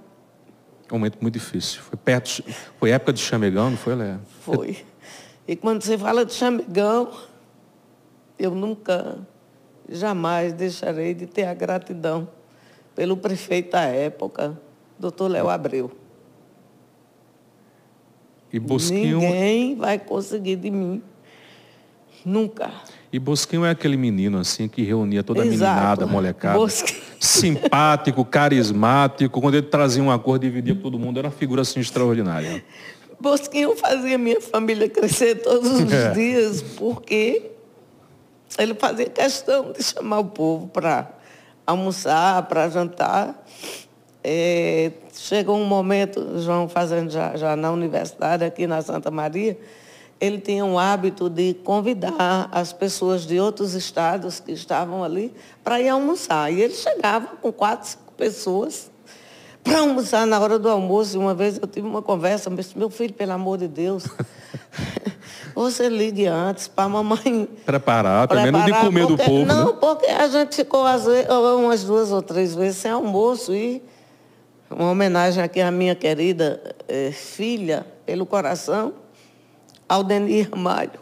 [0.91, 1.81] Um momento muito difícil.
[1.81, 2.43] Foi perto,
[2.77, 4.19] foi época de chamegão, não foi, Léa?
[4.41, 4.85] Foi.
[5.47, 7.11] E quando você fala de chamegão,
[8.37, 9.17] eu nunca,
[9.89, 12.27] jamais deixarei de ter a gratidão
[12.95, 14.59] pelo prefeito da época,
[14.97, 15.91] doutor Léo Abreu.
[18.51, 19.19] E Bosquinho...
[19.19, 21.03] Ninguém vai conseguir de mim
[22.25, 22.71] Nunca.
[23.13, 25.75] E Bosquinho é aquele menino assim que reunia toda a Exato.
[25.75, 26.57] meninada, molecada.
[26.57, 27.01] Bosquinho.
[27.19, 29.39] Simpático, carismático.
[29.39, 31.19] Quando ele trazia uma cor, dividia com todo mundo.
[31.19, 32.65] Era uma figura assim extraordinária.
[33.19, 36.11] Bosquinho fazia minha família crescer todos os é.
[36.11, 37.51] dias, porque
[38.57, 41.13] ele fazia questão de chamar o povo para
[41.65, 43.45] almoçar, para jantar.
[44.27, 49.55] É, chegou um momento, João fazendo já, já na universidade, aqui na Santa Maria,
[50.19, 55.31] ele tinha um hábito de convidar as pessoas de outros estados que estavam ali
[55.63, 56.51] para ir almoçar.
[56.51, 58.89] E ele chegava com quatro, cinco pessoas
[59.63, 61.17] para almoçar na hora do almoço.
[61.17, 64.05] E uma vez eu tive uma conversa, disse, meu filho, pelo amor de Deus,
[65.53, 67.47] você ligue antes para a mamãe...
[67.63, 69.77] Preparar, também não de comer porque, do povo, Não, né?
[69.79, 73.83] porque a gente ficou vezes, umas duas ou três vezes sem almoço e
[74.69, 78.93] uma homenagem aqui à minha querida eh, filha, pelo coração,
[79.87, 80.99] Aldenir Ramalho,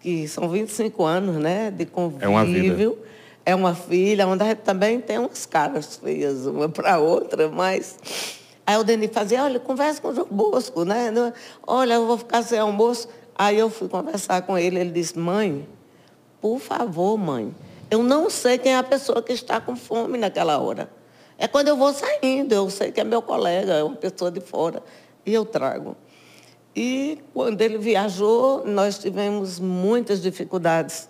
[0.00, 2.24] que são 25 anos né, de convívio.
[2.24, 3.06] É uma vida.
[3.44, 7.96] É uma filha, onde a gente também tem umas caras feias, uma para outra, mas.
[8.66, 11.12] Aí o Aldenir fazia, olha, conversa com o João Bosco, né?
[11.64, 13.08] Olha, eu vou ficar sem almoço.
[13.38, 15.66] Aí eu fui conversar com ele, ele disse, mãe,
[16.40, 17.54] por favor, mãe,
[17.90, 20.90] eu não sei quem é a pessoa que está com fome naquela hora.
[21.38, 24.40] É quando eu vou saindo, eu sei que é meu colega, é uma pessoa de
[24.40, 24.82] fora,
[25.24, 25.96] e eu trago.
[26.74, 31.08] E quando ele viajou, nós tivemos muitas dificuldades,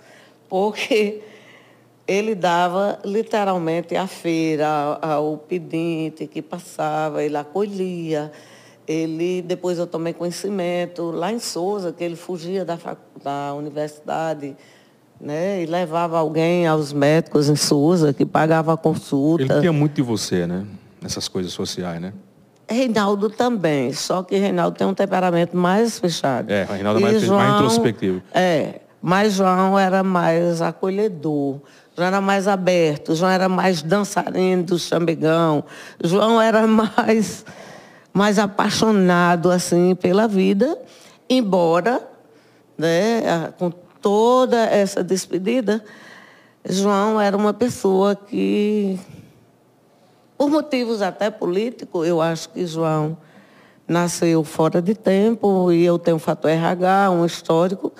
[0.49, 1.23] porque
[2.07, 8.31] ele dava literalmente a feira ao pedinte que passava, ele acolhia.
[8.87, 12.79] Ele, depois eu tomei conhecimento, lá em Souza, que ele fugia da,
[13.21, 14.57] da universidade,
[15.21, 19.43] né, e levava alguém aos médicos em Souza, que pagava a consulta.
[19.43, 20.65] Ele tinha muito de você, né?
[21.01, 22.13] Nessas coisas sociais, né?
[22.69, 26.51] Reinaldo também, só que Reinaldo tem um temperamento mais fechado.
[26.51, 28.23] É, Reinaldo é mais, João, mais introspectivo.
[28.35, 31.61] É, mas João era mais acolhedor,
[31.97, 35.63] João era mais aberto, João era mais dançarino do chambegão,
[36.03, 37.45] João era mais,
[38.13, 40.77] mais apaixonado assim pela vida,
[41.31, 42.03] embora,
[42.77, 43.71] né, com
[44.07, 45.83] toda essa despedida,
[46.65, 48.97] João era uma pessoa que
[50.39, 53.17] por motivos até políticos, eu acho que João
[53.89, 57.93] nasceu fora de tempo e eu tenho um fator RH, um histórico,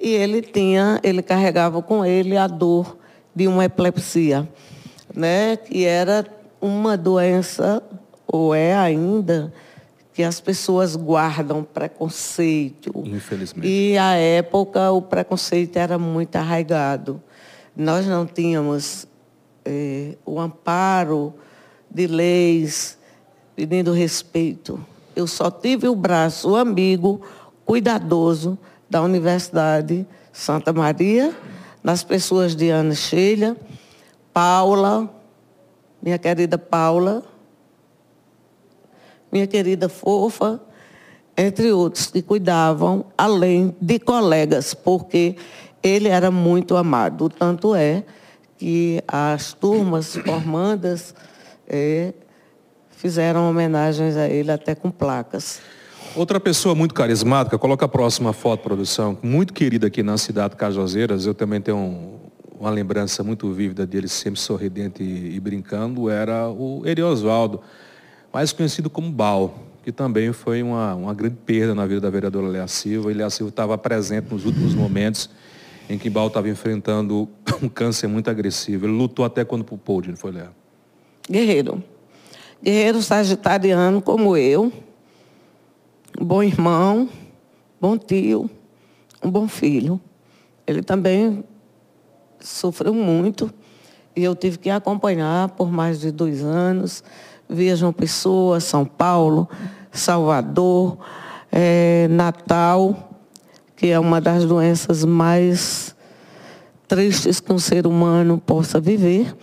[0.00, 2.96] e ele tinha, ele carregava com ele a dor
[3.34, 4.48] de uma epilepsia,
[5.14, 5.58] né?
[5.58, 6.24] que era
[6.62, 7.82] uma doença,
[8.26, 9.52] ou é ainda,
[10.12, 12.92] que as pessoas guardam preconceito.
[13.06, 13.66] Infelizmente.
[13.66, 17.22] E à época o preconceito era muito arraigado.
[17.74, 19.06] Nós não tínhamos
[19.64, 21.32] é, o amparo
[21.90, 22.98] de leis
[23.56, 24.84] pedindo respeito.
[25.16, 27.22] Eu só tive o braço amigo,
[27.64, 31.34] cuidadoso da Universidade Santa Maria,
[31.82, 33.56] nas pessoas de Ana Sheila,
[34.32, 35.08] Paula,
[36.02, 37.22] minha querida Paula,
[39.32, 40.60] minha querida Fofa,
[41.36, 45.36] entre outros que cuidavam, além de colegas, porque
[45.82, 47.30] ele era muito amado.
[47.30, 48.04] Tanto é
[48.58, 51.14] que as turmas formandas
[51.66, 52.12] é,
[52.90, 55.60] fizeram homenagens a ele até com placas.
[56.14, 60.56] Outra pessoa muito carismática, coloca a próxima foto, produção, muito querida aqui na cidade de
[60.56, 62.18] Cajazeiras, eu também tenho um,
[62.60, 67.62] uma lembrança muito vívida dele, sempre sorridente e, e brincando, era o Eri Oswaldo,
[68.32, 72.46] mais conhecido como Bal, que também foi uma, uma grande perda na vida da vereadora
[72.46, 73.10] Léa Silva.
[73.10, 75.28] E Léa Silva estava presente nos últimos momentos
[75.88, 77.28] em que Bal estava enfrentando
[77.62, 78.86] um câncer muito agressivo.
[78.86, 80.50] Ele lutou até quando pódio, não foi, Léa?
[81.28, 81.82] Guerreiro.
[82.62, 84.72] Guerreiro sagitariano como eu,
[86.20, 87.08] um bom irmão,
[87.80, 88.48] bom tio,
[89.22, 90.00] um bom filho.
[90.64, 91.44] Ele também
[92.38, 93.52] sofreu muito
[94.14, 97.02] e eu tive que acompanhar por mais de dois anos.
[97.52, 99.48] Via João Pessoa, São Paulo,
[99.90, 100.98] Salvador,
[101.50, 103.10] é, Natal,
[103.76, 105.94] que é uma das doenças mais
[106.88, 109.34] tristes que um ser humano possa viver,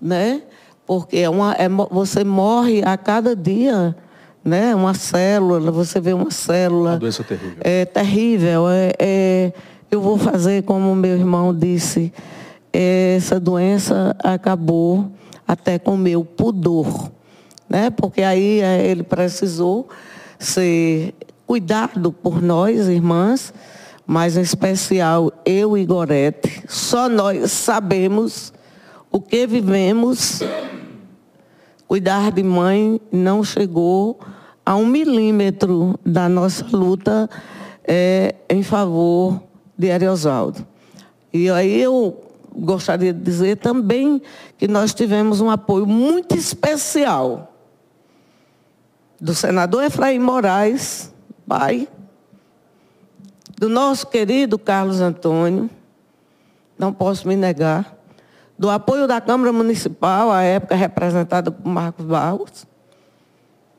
[0.00, 0.42] né?
[0.86, 3.94] Porque é uma, é, você morre a cada dia
[4.48, 4.74] né?
[4.74, 6.90] Uma célula, você vê uma célula.
[6.92, 7.58] Uma doença terrível.
[7.60, 8.68] É terrível.
[8.68, 9.52] É, é,
[9.90, 12.12] eu vou fazer como meu irmão disse.
[12.72, 15.10] Essa doença acabou
[15.46, 17.10] até com o meu pudor,
[17.68, 17.90] né?
[17.90, 19.88] Porque aí é, ele precisou
[20.38, 21.14] ser
[21.46, 23.52] cuidado por nós, irmãs,
[24.06, 26.62] mas em especial eu e Gorete.
[26.68, 28.52] Só nós sabemos
[29.10, 30.40] o que vivemos.
[31.86, 34.20] Cuidar de mãe não chegou
[34.64, 37.28] a um milímetro da nossa luta
[37.82, 39.42] é, em favor
[39.76, 40.66] de Ariosaldo.
[41.32, 42.18] E aí eu
[42.54, 44.20] gostaria de dizer também
[44.58, 47.57] que nós tivemos um apoio muito especial
[49.20, 51.12] do senador Efraim Moraes,
[51.46, 51.88] pai,
[53.56, 55.68] do nosso querido Carlos Antônio,
[56.78, 57.96] não posso me negar,
[58.56, 62.66] do apoio da Câmara Municipal, à época representada por Marcos Barros,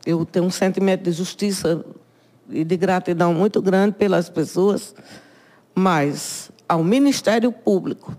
[0.06, 1.84] eu tenho um sentimento de justiça
[2.50, 4.96] e de gratidão muito grande pelas pessoas,
[5.74, 8.16] mas ao Ministério Público,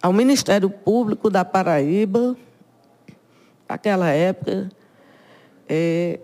[0.00, 2.36] ao Ministério Público da Paraíba,
[3.68, 4.68] naquela época,
[5.68, 6.20] é,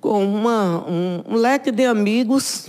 [0.00, 2.68] com uma, um, um leque de amigos,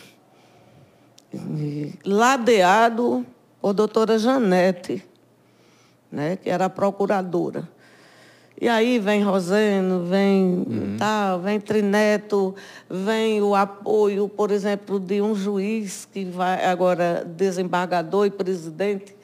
[2.03, 3.25] ladeado
[3.61, 5.03] por doutora Janete,
[6.11, 7.67] né, que era a procuradora.
[8.61, 10.97] E aí vem Roseno, vem uhum.
[10.97, 12.53] tal, vem Trineto,
[12.89, 19.15] vem o apoio, por exemplo, de um juiz que vai agora desembargador e presidente,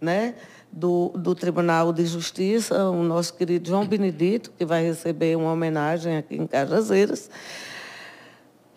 [0.00, 0.34] né?
[0.70, 6.16] Do, do Tribunal de Justiça, o nosso querido João Benedito, que vai receber uma homenagem
[6.16, 7.30] aqui em Cajazeiras,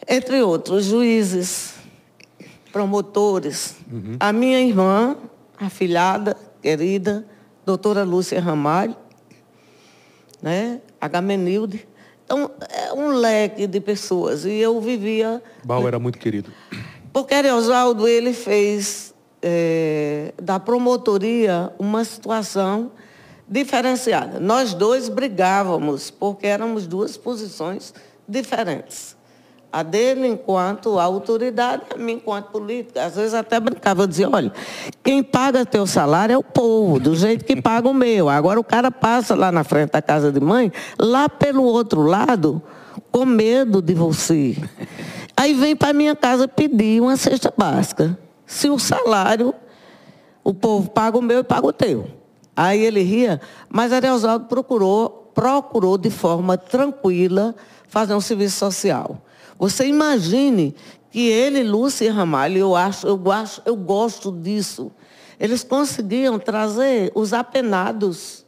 [0.08, 1.76] entre outros juízes,
[2.72, 3.76] promotores.
[3.92, 4.16] Uhum.
[4.20, 5.18] A minha irmã,
[5.60, 7.26] afilhada, querida,
[7.66, 8.96] doutora Lúcia Ramalho,
[10.42, 10.82] né?
[11.00, 11.88] Agamenilde.
[12.26, 14.46] Então, é um leque de pessoas.
[14.46, 15.44] E eu vivia...
[15.64, 16.52] Bal era muito querido.
[17.12, 19.11] Porque Oswaldo, ele fez
[19.42, 22.92] é, da promotoria uma situação
[23.48, 24.40] diferenciada.
[24.40, 27.94] Nós dois brigávamos, porque éramos duas posições
[28.28, 29.16] diferentes.
[29.74, 33.06] A dele enquanto autoridade, a mim enquanto política.
[33.06, 34.52] Às vezes até brincava, eu dizia, olha,
[35.02, 38.28] quem paga teu salário é o povo, do jeito que paga o meu.
[38.28, 42.62] Agora o cara passa lá na frente da casa de mãe, lá pelo outro lado,
[43.12, 44.58] com medo de você.
[45.38, 48.18] Aí vem para minha casa pedir uma cesta básica.
[48.52, 49.56] Se o salário,
[50.44, 52.06] o povo paga o meu e paga o teu.
[52.54, 53.40] Aí ele ria,
[53.70, 57.56] mas Ariosaldo procurou, procurou de forma tranquila
[57.88, 59.24] fazer um serviço social.
[59.58, 60.76] Você imagine
[61.10, 64.92] que ele, Lúcia e Ramalho, eu acho, eu acho, eu gosto disso.
[65.40, 68.46] Eles conseguiam trazer os apenados.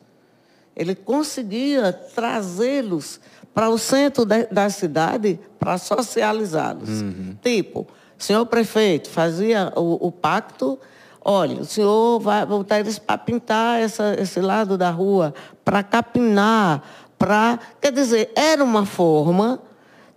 [0.76, 3.22] Ele conseguia trazê-los
[3.54, 6.90] para o centro da, da cidade para socializá-los.
[6.90, 7.38] Uhum.
[7.42, 7.88] Tipo,
[8.24, 10.80] senhor prefeito fazia o, o, pacto,
[11.24, 16.82] olha, o senhor vai botar eles para pintar essa, esse lado da rua, para capinar,
[17.20, 17.60] para.
[17.82, 19.60] Quer dizer, era uma forma.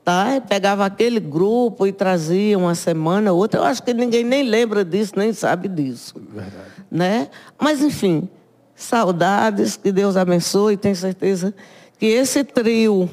[0.05, 0.41] Tá?
[0.49, 3.59] Pegava aquele grupo e trazia uma semana, outra.
[3.59, 6.15] Eu acho que ninguém nem lembra disso, nem sabe disso.
[6.33, 6.55] Verdade.
[6.89, 7.29] Né?
[7.59, 8.29] Mas, enfim,
[8.77, 11.53] saudades, que Deus abençoe, tenho certeza
[11.99, 13.11] que esse trio,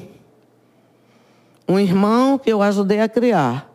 [1.66, 3.73] um irmão que eu ajudei a criar,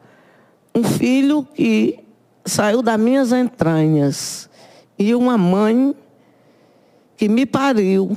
[0.74, 2.00] um filho que
[2.46, 4.50] saiu das minhas entranhas
[4.98, 5.96] e uma mãe
[7.18, 8.16] que me pariu,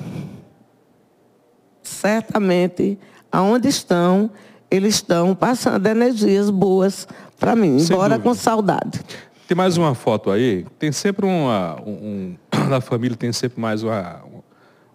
[1.82, 2.98] certamente,
[3.30, 4.30] aonde estão,
[4.70, 7.06] eles estão passando energias boas
[7.38, 8.28] para mim, Sem embora dúvida.
[8.28, 9.00] com saudade.
[9.48, 12.36] Tem mais uma foto aí, tem sempre uma, um, um,
[12.70, 14.22] na família tem sempre mais uma,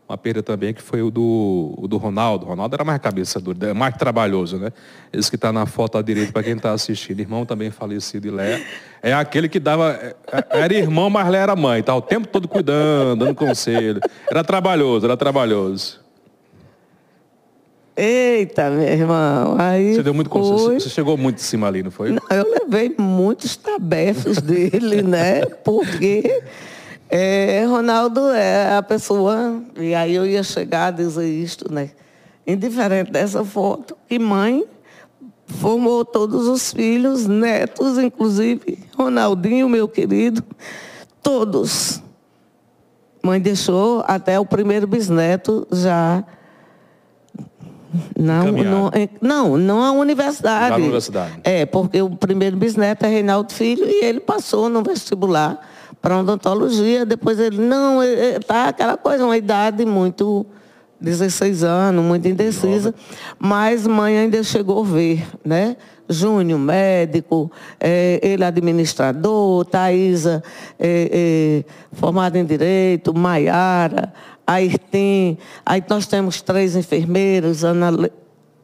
[0.08, 2.46] uma perda também, que foi o do, o do Ronaldo.
[2.46, 4.72] O Ronaldo era mais cabeça dura, mais trabalhoso, né?
[5.12, 7.20] Esse que está na foto à direita, para quem está assistindo.
[7.20, 8.64] Irmão também falecido de Lé.
[9.04, 9.92] É aquele que dava.
[9.92, 10.16] É,
[10.52, 11.84] era irmão, mas Lé era mãe.
[11.84, 14.00] Tá o tempo todo cuidando, dando conselho.
[14.32, 16.00] Era trabalhoso, era trabalhoso.
[17.98, 19.56] Eita, meu irmão.
[19.60, 20.80] Aí você deu muito foi...
[20.80, 22.12] Você chegou muito em cima ali, não foi?
[22.12, 25.42] Não, eu levei muitos tabefes dele, né?
[25.66, 26.44] Porque
[27.10, 31.92] é, Ronaldo é a pessoa, e aí eu ia chegar a dizer isto, né?
[32.46, 34.66] Indiferente dessa foto, que mãe
[35.46, 40.44] formou todos os filhos, netos, inclusive Ronaldinho, meu querido,
[41.24, 42.02] todos.
[43.24, 46.24] Mãe deixou até o primeiro bisneto já.
[48.18, 48.92] Não, não,
[49.22, 50.72] não, não a universidade.
[50.72, 51.40] Na universidade.
[51.44, 55.60] É, porque o primeiro bisneto é Reinaldo Filho e ele passou no vestibular
[56.02, 57.06] para odontologia.
[57.06, 60.46] Depois ele, não, está aquela coisa, uma idade muito.
[61.00, 62.92] 16 anos, muito indecisa,
[63.38, 65.78] mas mãe ainda chegou a ver, né?
[66.10, 70.42] Júnior, médico, é, ele administrador, Thaisa,
[70.80, 74.14] é, é, formada em Direito, Maiara,
[74.46, 77.92] Ayrton, aí nós temos três enfermeiros, Ana,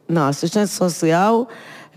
[0.08, 1.46] não, assistente social,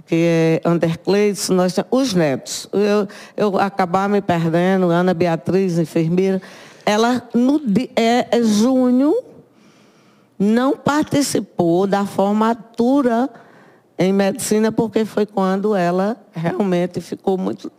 [0.07, 2.67] que é Undercleides, nós os netos.
[2.71, 6.41] Eu, eu acabar me perdendo, Ana Beatriz, enfermeira,
[6.85, 7.61] ela no
[7.95, 9.13] é, é junho
[10.39, 13.29] não participou da formatura
[13.97, 17.71] em medicina porque foi quando ela realmente ficou muito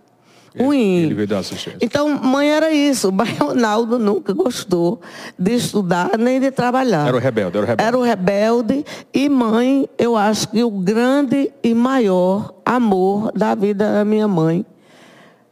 [0.65, 0.97] ruim.
[1.05, 1.79] Ele veio dar assistência.
[1.81, 3.11] Então, mãe era isso.
[3.13, 5.01] Mas Ronaldo nunca gostou
[5.39, 7.09] de estudar nem de trabalhar.
[7.09, 7.89] Era o rebelde, era o rebelde.
[7.89, 8.85] Era o rebelde.
[9.13, 14.65] E mãe, eu acho que o grande e maior amor da vida da minha mãe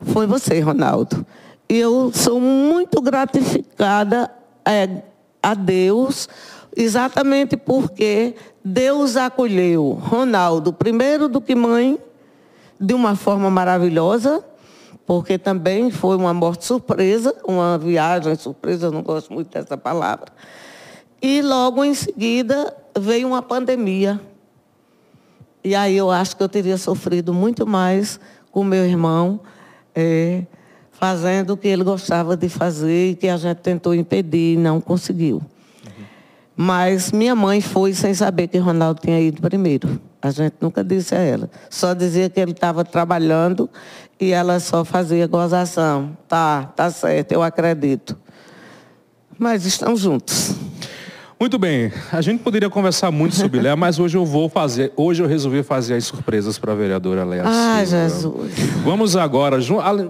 [0.01, 1.25] foi você, Ronaldo.
[1.69, 4.31] E eu sou muito gratificada
[4.65, 5.03] é,
[5.43, 6.29] a Deus,
[6.77, 8.35] exatamente porque
[8.65, 11.99] Deus acolheu Ronaldo, primeiro do que mãe,
[12.81, 14.45] de uma forma maravilhosa,
[15.07, 20.27] porque também foi uma morte surpresa, uma viagem surpresa, eu não gosto muito dessa palavra.
[21.23, 24.21] E logo em seguida veio uma pandemia.
[25.63, 28.19] E aí eu acho que eu teria sofrido muito mais
[28.51, 29.41] com meu irmão,
[29.95, 30.43] é,
[30.91, 34.81] fazendo o que ele gostava de fazer e que a gente tentou impedir e não
[34.81, 35.37] conseguiu.
[35.37, 36.05] Uhum.
[36.57, 40.01] Mas minha mãe foi sem saber que Ronaldo tinha ido primeiro.
[40.23, 41.51] A gente nunca disse a ela.
[41.71, 43.69] Só dizia que ele estava trabalhando
[44.19, 46.17] e ela só fazia gozação.
[46.29, 48.17] Tá, tá certo, eu acredito.
[49.39, 50.55] Mas estão juntos.
[51.39, 55.23] Muito bem, a gente poderia conversar muito sobre Léa, mas hoje eu vou fazer, hoje
[55.23, 58.53] eu resolvi fazer as surpresas para a vereadora Léa Ah, Jesus.
[58.83, 59.59] Vamos agora,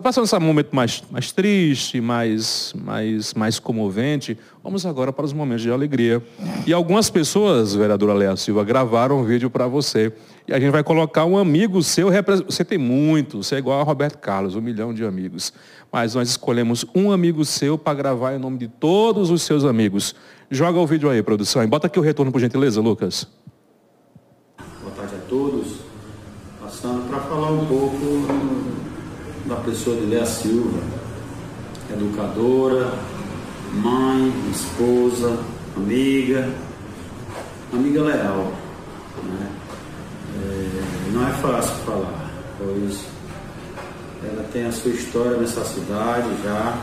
[0.00, 5.64] passando esse momento mais, mais triste, mais, mais, mais comovente, vamos agora para os momentos
[5.64, 6.22] de alegria.
[6.64, 10.12] E algumas pessoas, vereadora Léa Silva, gravaram um vídeo para você.
[10.46, 12.08] E a gente vai colocar um amigo seu,
[12.44, 15.52] você tem muito, você é igual a Roberto Carlos, um milhão de amigos.
[15.92, 20.14] Mas nós escolhemos um amigo seu para gravar em nome de todos os seus amigos.
[20.50, 21.62] Joga o vídeo aí, produção.
[21.62, 23.26] E bota aqui o retorno, por gentileza, Lucas.
[24.80, 25.78] Boa tarde a todos.
[26.60, 27.96] Passando para falar um pouco
[29.46, 30.82] da pessoa de Léa Silva,
[31.92, 32.92] educadora,
[33.72, 35.36] mãe, esposa,
[35.76, 36.48] amiga,
[37.72, 38.52] amiga leal.
[39.24, 39.52] Né?
[40.36, 43.04] É, não é fácil falar, pois
[44.24, 46.78] ela tem a sua história nessa cidade já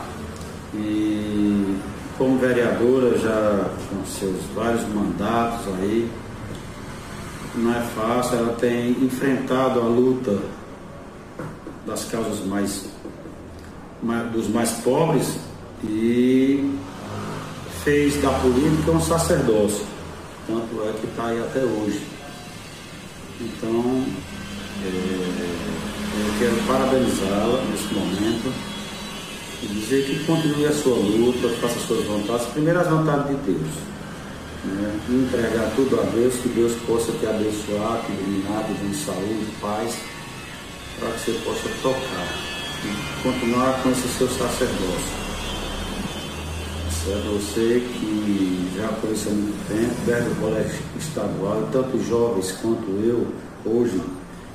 [0.74, 1.78] e
[2.16, 6.10] como vereadora, já com seus vários mandatos aí,
[7.56, 10.38] não é fácil, ela tem enfrentado a luta
[11.86, 12.86] das causas mais,
[14.02, 15.38] mais dos mais pobres
[15.82, 16.78] e
[17.84, 19.84] fez da política um sacerdócio,
[20.46, 22.06] tanto é que está aí até hoje.
[23.40, 24.04] Então,
[24.84, 25.44] é,
[26.20, 28.73] eu quero parabenizá-la nesse momento
[29.64, 33.72] E dizer que continue a sua luta, faça suas vontades, primeiro as vontades de Deus.
[34.64, 35.00] Né?
[35.08, 39.46] E entregar tudo a Deus, que Deus possa te abençoar, te iluminar, te dar saúde,
[39.62, 39.96] paz,
[41.00, 42.28] para que você possa tocar
[42.84, 45.24] e continuar com esse seu sacerdócio.
[47.06, 52.90] É você que já conhece há muito tempo, desde o colégio estadual, tanto jovens quanto
[53.04, 53.26] eu,
[53.64, 54.00] hoje,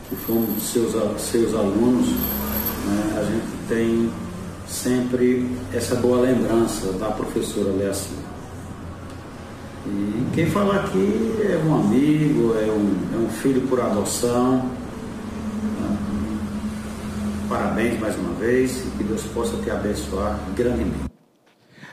[0.07, 4.11] que fomos seus, seus alunos, né, a gente tem
[4.69, 8.13] sempre essa boa lembrança da professora Leaci.
[9.87, 14.57] E quem fala aqui é um amigo, é um, é um filho por adoção.
[14.57, 15.97] Né?
[17.49, 21.09] Parabéns mais uma vez e que Deus possa te abençoar grandemente.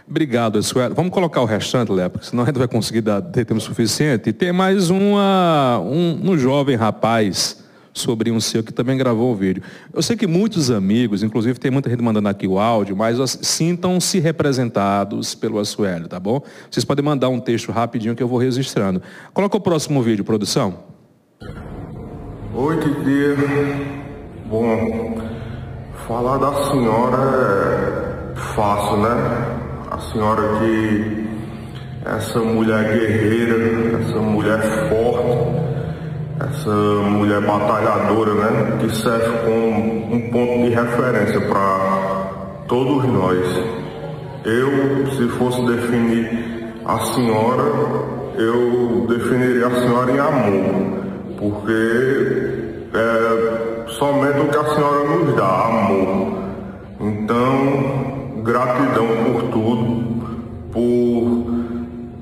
[0.09, 0.95] Obrigado, Suelo.
[0.95, 4.29] Vamos colocar o restante, Léo, porque senão a gente vai conseguir dar, ter tempo suficiente.
[4.29, 7.65] E tem mais uma, um, um jovem rapaz,
[7.99, 9.63] sobrinho seu, que também gravou o vídeo.
[9.93, 14.19] Eu sei que muitos amigos, inclusive tem muita gente mandando aqui o áudio, mas sintam-se
[14.19, 16.41] representados pelo Assuelo, tá bom?
[16.71, 19.03] Vocês podem mandar um texto rapidinho que eu vou registrando.
[19.33, 20.85] Coloca o próximo vídeo, produção.
[22.55, 23.37] Oi, dia.
[24.49, 25.21] Bom,
[26.07, 29.57] falar da senhora é fácil, né?
[29.97, 31.27] a senhora que
[32.05, 35.56] essa mulher guerreira, essa mulher forte,
[36.39, 43.39] essa mulher batalhadora, né, que serve como um ponto de referência para todos nós.
[44.45, 47.65] Eu, se fosse definir a senhora,
[48.37, 50.99] eu definiria a senhora em amor,
[51.39, 56.39] porque é somente o que a senhora nos dá, amor.
[57.01, 60.07] Então, gratidão por tudo,
[60.73, 61.16] por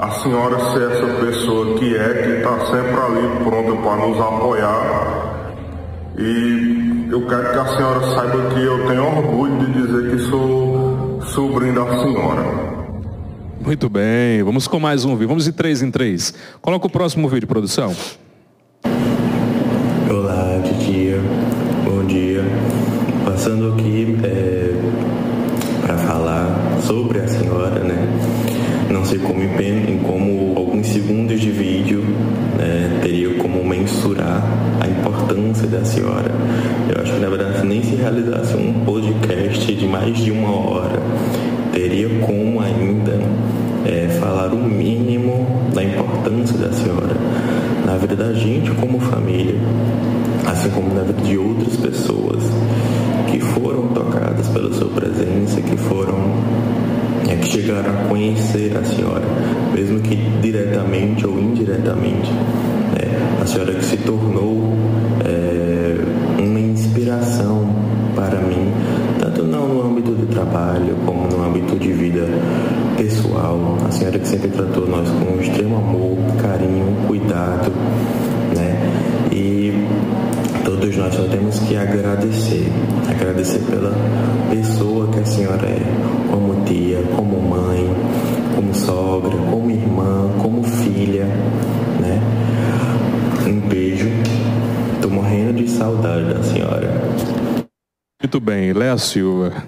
[0.04, 5.54] a senhora ser essa pessoa que é, que está sempre ali pronta para nos apoiar.
[6.18, 11.22] E eu quero que a senhora saiba que eu tenho orgulho de dizer que sou
[11.22, 12.42] sobrinho da senhora.
[13.58, 15.28] Muito bem, vamos com mais um vídeo.
[15.28, 16.34] Vamos de três em três.
[16.60, 17.94] Coloca o próximo vídeo, produção.
[20.10, 21.18] Olá, titia.
[21.82, 22.44] Bom dia.
[23.24, 24.33] Passando aqui é,
[35.74, 36.30] da senhora.
[36.88, 41.00] Eu acho que na verdade nem se realizasse um podcast de mais de uma hora,
[41.72, 43.18] teria como ainda
[43.84, 47.16] é, falar o mínimo da importância da senhora
[47.84, 49.56] na vida da gente como família,
[50.46, 52.42] assim como na vida de outras pessoas
[53.30, 56.14] que foram tocadas pela sua presença, que foram
[57.28, 59.24] é, que chegaram a conhecer a senhora,
[59.74, 62.30] mesmo que diretamente ou indiretamente.
[62.30, 63.40] Né?
[63.42, 64.53] A senhora que se tornou
[98.44, 99.64] bem, Léa Silva.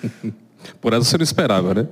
[0.80, 1.86] Por essa você não esperava, né?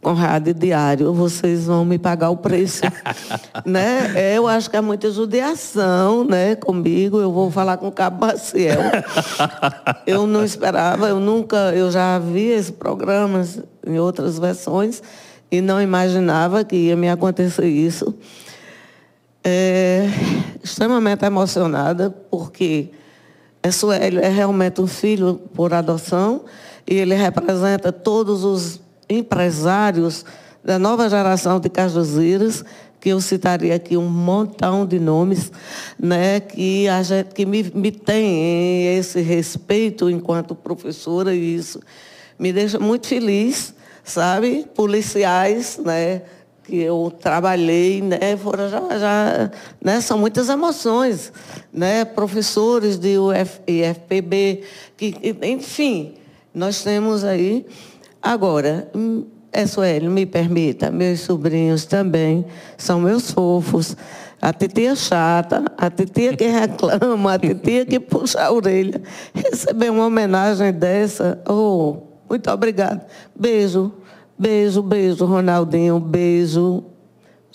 [0.00, 2.82] Conrado Diário, vocês vão me pagar o preço.
[3.66, 4.12] né?
[4.14, 7.18] É, eu acho que é muita judiação né, comigo.
[7.20, 8.80] Eu vou falar com o Cabo Maciel.
[10.06, 13.44] eu não esperava, eu nunca, eu já vi esse programa
[13.84, 15.02] em outras versões
[15.50, 18.14] e não imaginava que ia me acontecer isso.
[19.46, 20.08] É,
[20.62, 22.88] extremamente emocionada, porque
[23.70, 26.44] Suélio é realmente um filho por adoção
[26.86, 30.24] e ele representa todos os empresários
[30.64, 32.64] da nova geração de Cajuzeiras,
[32.98, 35.52] que eu citaria aqui um montão de nomes,
[35.98, 41.80] né, que, a gente, que me, me tem esse respeito enquanto professora, e isso
[42.38, 44.66] me deixa muito feliz, sabe?
[44.74, 46.22] Policiais, né,
[46.64, 49.50] que eu trabalhei, né, foram já, já
[49.80, 51.32] né, são muitas emoções,
[51.72, 54.62] né, professores de UF, IFPB,
[54.96, 56.14] que, enfim,
[56.54, 57.66] nós temos aí
[58.24, 58.90] Agora,
[59.52, 62.42] é Sueli, me permita, meus sobrinhos também
[62.78, 63.94] são meus fofos.
[64.40, 69.02] A titia chata, a titia que reclama, a titia que puxa a orelha.
[69.34, 73.06] Receber uma homenagem dessa, oh, muito obrigada.
[73.38, 73.92] Beijo,
[74.38, 76.84] beijo, beijo, Ronaldinho, beijo.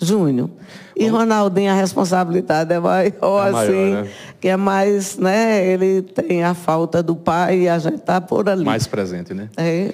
[0.02, 0.48] Júnior.
[0.96, 4.08] E Ronaldinho, a responsabilidade é maior, é maior assim, né?
[4.40, 5.66] que é mais, né?
[5.66, 8.64] Ele tem a falta do pai e a gente tá por ali.
[8.64, 9.48] Mais presente, né?
[9.56, 9.92] É.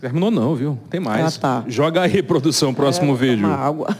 [0.00, 0.78] Terminou não, viu?
[0.90, 1.36] Tem mais.
[1.36, 1.64] Ah, tá.
[1.66, 3.46] Joga aí, produção, próximo é, vídeo.
[3.46, 3.96] água.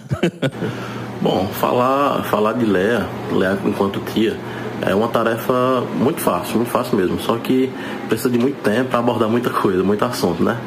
[1.23, 4.37] Bom, falar, falar de Léa, Léa enquanto tia,
[4.83, 7.19] é uma tarefa muito fácil, muito fácil mesmo.
[7.21, 7.71] Só que
[8.09, 10.59] precisa de muito tempo para abordar muita coisa, muito assunto, né?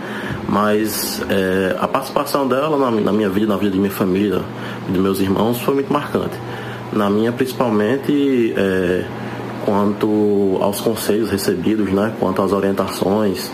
[0.47, 4.41] Mas é, a participação dela na, na, minha vida, na vida de minha família,
[4.87, 6.35] de meus irmãos, foi muito marcante.
[6.91, 9.05] Na minha, principalmente, é,
[9.63, 12.13] quanto aos conselhos recebidos, né?
[12.19, 13.51] Quanto às orientações,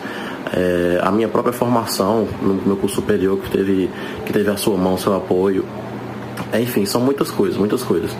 [0.53, 3.89] é, a minha própria formação no meu curso superior, que teve,
[4.25, 5.65] que teve a sua mão, seu apoio.
[6.53, 8.11] É, enfim, são muitas coisas, muitas coisas.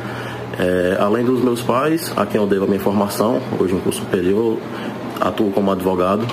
[0.57, 3.99] É, além dos meus pais, a quem eu devo a minha formação, hoje em curso
[3.99, 4.57] superior,
[5.19, 6.25] atuo como advogado.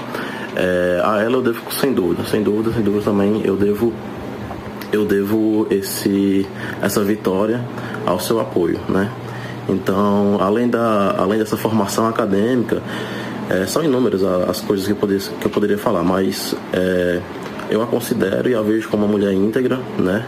[0.55, 3.93] É, a ela eu devo, sem dúvida, sem dúvida, sem dúvida também, eu devo,
[4.93, 6.47] eu devo esse,
[6.81, 7.65] essa vitória
[8.07, 9.11] ao seu apoio, né?
[9.69, 12.83] Então, além, da, além dessa formação acadêmica,
[13.49, 17.21] é, são inúmeras as coisas que eu, poderia, que eu poderia falar, mas é,
[17.71, 20.25] eu a considero e a vejo como uma mulher íntegra, né?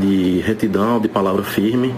[0.00, 1.94] De retidão, de palavra firme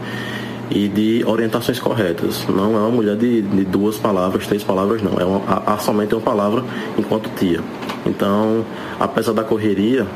[0.70, 2.46] e de orientações corretas.
[2.48, 5.18] Não é uma mulher de, de duas palavras, três palavras, não.
[5.18, 6.62] É uma, somente uma palavra
[6.96, 7.60] enquanto tia.
[8.06, 8.64] Então,
[8.98, 10.06] apesar da correria,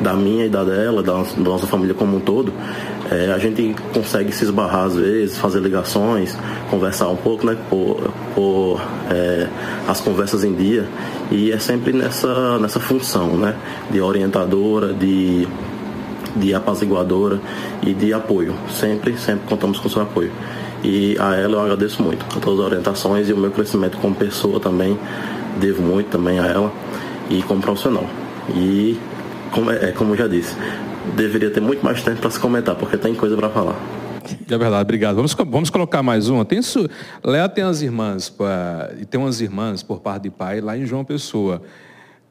[0.00, 2.52] da minha e da dela, da, nossa família como um todo,
[3.10, 6.36] é, a gente consegue se esbarrar às vezes, fazer ligações,
[6.70, 9.48] conversar um pouco, né, pôr, pôr é,
[9.86, 10.86] as conversas em dia.
[11.30, 13.54] E é sempre nessa, nessa função, né,
[13.90, 15.48] de orientadora, de
[16.38, 17.40] de apaziguadora
[17.82, 18.54] e de apoio.
[18.70, 20.32] Sempre, sempre contamos com seu apoio.
[20.82, 24.14] E a ela eu agradeço muito, a todas as orientações e o meu crescimento como
[24.14, 24.98] pessoa também,
[25.58, 26.72] devo muito também a ela
[27.28, 28.06] e como profissional.
[28.54, 28.98] E,
[29.50, 30.54] como, é, como eu já disse,
[31.16, 33.76] deveria ter muito mais tempo para se comentar, porque tem coisa para falar.
[34.48, 35.16] É verdade, obrigado.
[35.16, 36.44] Vamos, vamos colocar mais uma.
[36.44, 36.88] Tem su...
[37.24, 38.90] Léa tem as irmãs, pra...
[39.10, 41.62] tem umas irmãs por parte de pai lá em João Pessoa.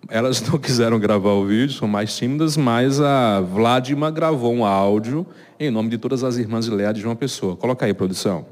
[0.09, 5.25] Elas não quiseram gravar o vídeo, são mais tímidas, mas a Vladima gravou um áudio
[5.59, 7.55] em nome de todas as irmãs Léa de João Pessoa.
[7.55, 8.45] Coloca aí, produção.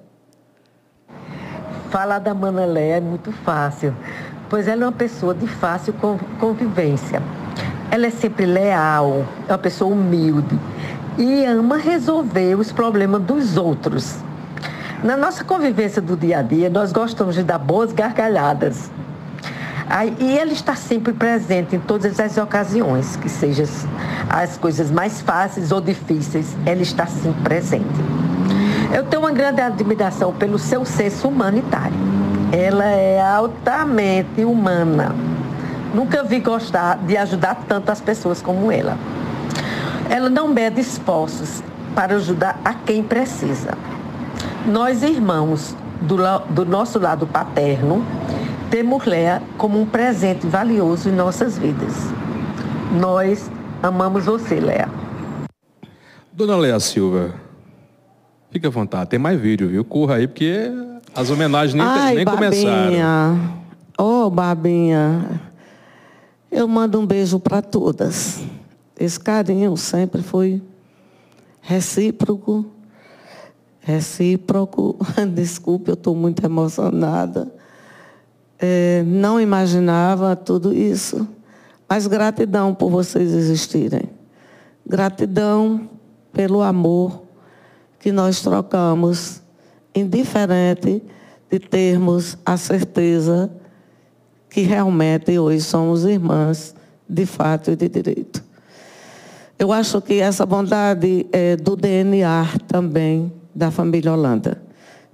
[1.89, 3.95] Falar da Mana Léa é muito fácil,
[4.49, 5.93] pois ela é uma pessoa de fácil
[6.39, 7.21] convivência.
[7.89, 10.59] Ela é sempre leal, é uma pessoa humilde
[11.17, 14.17] e ama resolver os problemas dos outros.
[15.01, 18.89] Na nossa convivência do dia a dia, nós gostamos de dar boas gargalhadas
[20.19, 23.65] e ele está sempre presente em todas as ocasiões, que sejam
[24.29, 27.85] as coisas mais fáceis ou difíceis, ele está sempre presente.
[28.93, 31.97] Eu tenho uma grande admiração pelo seu senso humanitário.
[32.51, 35.13] Ela é altamente humana.
[35.93, 38.97] Nunca vi gostar de ajudar tantas pessoas como ela.
[40.09, 41.63] Ela não mede esforços
[41.93, 43.71] para ajudar a quem precisa.
[44.65, 46.17] Nós, irmãos, do,
[46.49, 48.03] do nosso lado paterno,
[48.69, 51.93] temos Léa como um presente valioso em nossas vidas.
[52.99, 53.49] Nós
[53.81, 54.89] amamos você, Léa.
[56.31, 57.33] Dona Léa Silva,
[58.51, 59.09] fique à vontade.
[59.09, 59.85] Tem mais vídeo, viu?
[59.85, 60.69] Corra aí, porque
[61.13, 62.49] as homenagens nem, Ai, nem babinha.
[62.49, 63.65] começaram.
[63.97, 65.41] Ô, oh, Babinha,
[66.51, 68.43] eu mando um beijo para todas.
[68.99, 70.61] Esse carinho sempre foi
[71.61, 72.65] recíproco.
[73.79, 74.97] Recíproco.
[75.33, 77.54] Desculpe, eu estou muito emocionada
[78.59, 81.27] é, não imaginava tudo isso,
[81.87, 84.09] mas gratidão por vocês existirem.
[84.85, 85.89] Gratidão
[86.31, 87.23] pelo amor
[87.99, 89.41] que nós trocamos,
[89.93, 91.01] indiferente
[91.49, 93.49] de termos a certeza
[94.49, 96.75] que realmente hoje somos irmãs
[97.07, 98.43] de fato e de direito.
[99.57, 104.61] Eu acho que essa bondade é do DNA também da família Holanda,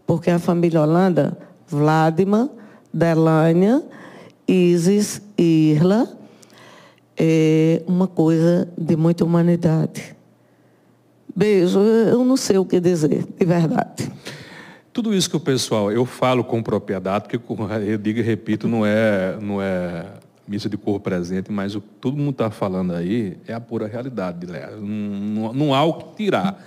[0.06, 1.38] porque a família Holanda,
[1.68, 2.50] Vladimir,
[2.94, 3.84] Delânia,
[4.48, 6.08] Isis e Irla,
[7.18, 10.16] é uma coisa de muita humanidade.
[11.36, 14.12] Beijo, eu não sei o que dizer, de verdade.
[14.92, 17.40] Tudo isso que o pessoal, eu falo com propriedade, porque
[17.88, 20.06] eu digo e repito, não é, não é
[20.46, 23.88] missa de cor presente, mas o que todo mundo está falando aí é a pura
[23.88, 24.72] realidade, Léa.
[24.72, 26.62] Não, não, não há o que tirar.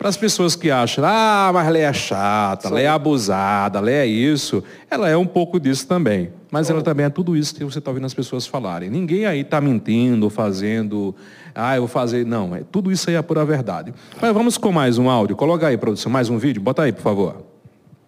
[0.00, 2.74] Para as pessoas que acham, ah, mas Lé é chata, Sim.
[2.74, 6.32] Lé é abusada, Lé é isso, ela é um pouco disso também.
[6.50, 6.72] Mas oh.
[6.72, 8.88] ela também é tudo isso que você está ouvindo as pessoas falarem.
[8.88, 11.14] Ninguém aí está mentindo, fazendo,
[11.54, 12.24] ah, eu vou fazer.
[12.24, 13.92] Não, é, tudo isso aí é a pura verdade.
[14.18, 15.36] Mas vamos com mais um áudio.
[15.36, 16.62] Coloca aí, produção, mais um vídeo.
[16.62, 17.44] Bota aí, por favor.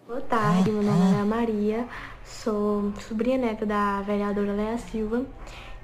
[0.09, 1.84] Boa tarde, meu nome é Ana Maria,
[2.24, 5.26] sou sobrinha neta da vereadora Léa Silva.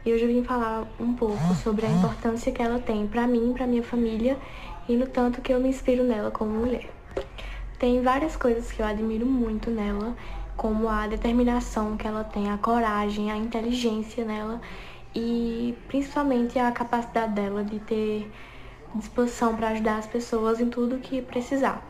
[0.07, 3.53] E hoje eu vim falar um pouco sobre a importância que ela tem para mim,
[3.55, 4.39] para minha família
[4.89, 6.89] e no tanto que eu me inspiro nela como mulher.
[7.79, 10.17] Tem várias coisas que eu admiro muito nela,
[10.57, 14.61] como a determinação que ela tem, a coragem, a inteligência nela
[15.15, 18.31] e principalmente a capacidade dela de ter
[18.95, 21.85] disposição para ajudar as pessoas em tudo que precisar.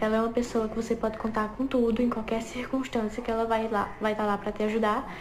[0.00, 3.44] Ela é uma pessoa que você pode contar com tudo, em qualquer circunstância que ela
[3.44, 5.14] vai lá, vai estar tá lá para te ajudar.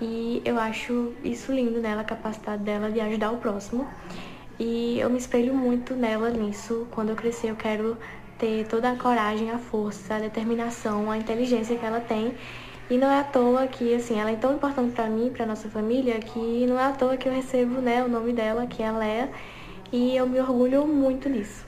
[0.00, 3.86] E eu acho isso lindo nela, a capacidade dela de ajudar o próximo.
[4.64, 6.86] E eu me espelho muito nela nisso.
[6.92, 7.98] Quando eu crescer, eu quero
[8.38, 12.32] ter toda a coragem, a força, a determinação, a inteligência que ela tem.
[12.88, 15.68] E não é à toa que, assim, ela é tão importante para mim, para nossa
[15.68, 18.92] família, que não é à toa que eu recebo, né, o nome dela, que é
[18.92, 19.30] Léa,
[19.90, 21.66] e eu me orgulho muito disso.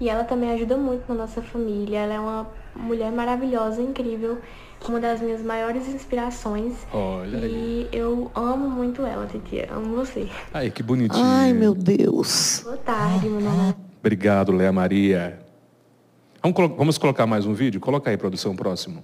[0.00, 1.98] E ela também ajuda muito na nossa família.
[1.98, 2.46] Ela é uma
[2.76, 4.38] mulher maravilhosa, incrível,
[4.88, 6.74] uma das minhas maiores inspirações.
[6.92, 7.88] Olha e aí.
[7.92, 9.68] eu amo muito ela, Titia.
[9.72, 10.28] Amo você.
[10.52, 11.24] Ai, que bonitinho.
[11.24, 12.60] Ai, meu Deus.
[12.64, 13.74] Boa tarde, meu nome.
[14.00, 15.40] Obrigado, Léa Maria.
[16.42, 17.80] Vamos, colo vamos colocar mais um vídeo?
[17.80, 19.02] Coloca aí, produção, próximo.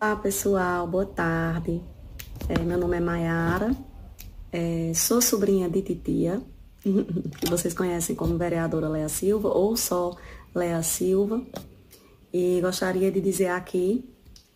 [0.00, 0.86] Olá, pessoal.
[0.86, 1.80] Boa tarde.
[2.48, 3.70] É, meu nome é Maiara.
[4.50, 6.40] É, sou sobrinha de Titia,
[6.82, 10.16] que vocês conhecem como vereadora Lea Silva, ou só
[10.54, 11.42] Lea Silva.
[12.32, 14.08] E gostaria de dizer aqui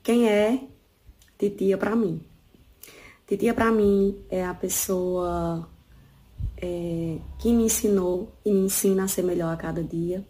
[0.02, 0.68] quem é
[1.38, 2.20] Titia para mim.
[3.26, 5.68] Titia para mim é a pessoa
[6.56, 10.24] é, que me ensinou e me ensina a ser melhor a cada dia.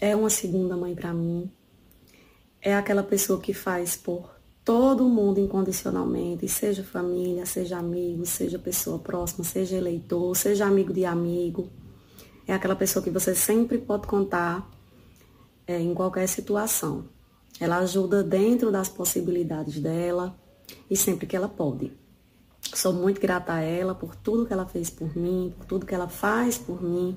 [0.00, 1.50] É uma segunda mãe para mim.
[2.60, 4.30] É aquela pessoa que faz por
[4.64, 11.04] todo mundo incondicionalmente, seja família, seja amigo, seja pessoa próxima, seja eleitor, seja amigo de
[11.04, 11.68] amigo.
[12.46, 14.70] É aquela pessoa que você sempre pode contar
[15.72, 17.04] é, em qualquer situação.
[17.58, 20.36] Ela ajuda dentro das possibilidades dela
[20.90, 21.92] e sempre que ela pode.
[22.74, 25.94] Sou muito grata a ela por tudo que ela fez por mim, por tudo que
[25.94, 27.16] ela faz por mim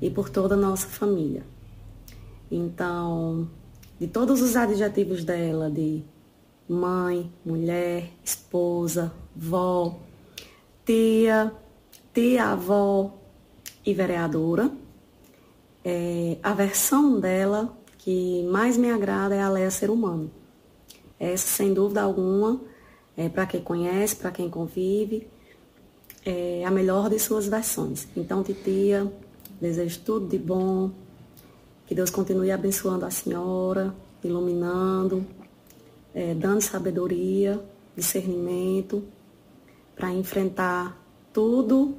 [0.00, 1.44] e por toda a nossa família.
[2.50, 3.48] Então,
[3.98, 6.02] de todos os adjetivos dela, de
[6.68, 9.98] mãe, mulher, esposa, vó,
[10.84, 11.52] tia,
[12.12, 13.14] tia-avó
[13.84, 14.70] e vereadora.
[15.84, 20.30] É, a versão dela que mais me agrada é a Leia Ser Humano.
[21.18, 22.58] Essa, sem dúvida alguma,
[23.14, 25.28] é, para quem conhece, para quem convive,
[26.24, 28.08] é a melhor de suas versões.
[28.16, 29.12] Então, titia,
[29.60, 30.90] desejo tudo de bom,
[31.86, 33.94] que Deus continue abençoando a senhora,
[34.24, 35.26] iluminando,
[36.14, 37.62] é, dando sabedoria,
[37.94, 39.04] discernimento
[39.94, 40.98] para enfrentar
[41.34, 41.96] tudo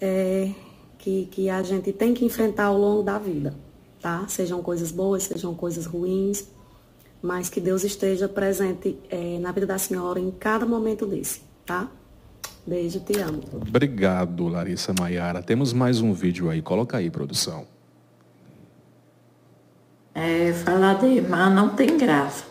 [0.00, 0.52] é,
[0.98, 3.54] que, que a gente tem que enfrentar ao longo da vida,
[4.00, 4.24] tá?
[4.28, 6.48] Sejam coisas boas, sejam coisas ruins,
[7.22, 11.88] mas que Deus esteja presente é, na vida da senhora em cada momento desse, tá?
[12.66, 13.42] Beijo, te amo.
[13.52, 15.42] Obrigado, Larissa Maiara.
[15.42, 16.60] Temos mais um vídeo aí.
[16.60, 17.66] Coloca aí, produção.
[20.14, 22.44] É, falar de irmã não tem graça.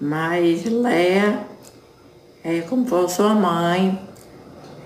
[0.00, 1.46] Mas Léa
[2.44, 3.98] é como fosse sua mãe,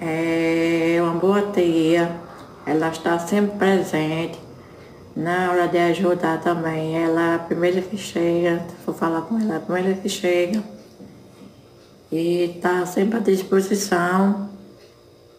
[0.00, 2.10] é uma boa tia,
[2.64, 4.38] ela está sempre presente.
[5.16, 9.60] Na hora de ajudar também, ela a primeira que chega, for falar com ela, a
[9.60, 10.62] primeira que chega.
[12.12, 14.50] E está sempre à disposição.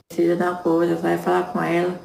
[0.09, 1.99] Precisa da coisa, vai falar com ela.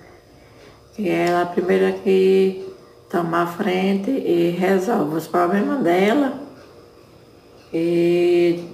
[0.99, 2.73] E ela é a primeira que
[3.11, 6.41] toma frente e resolve os problemas dela
[7.73, 8.65] e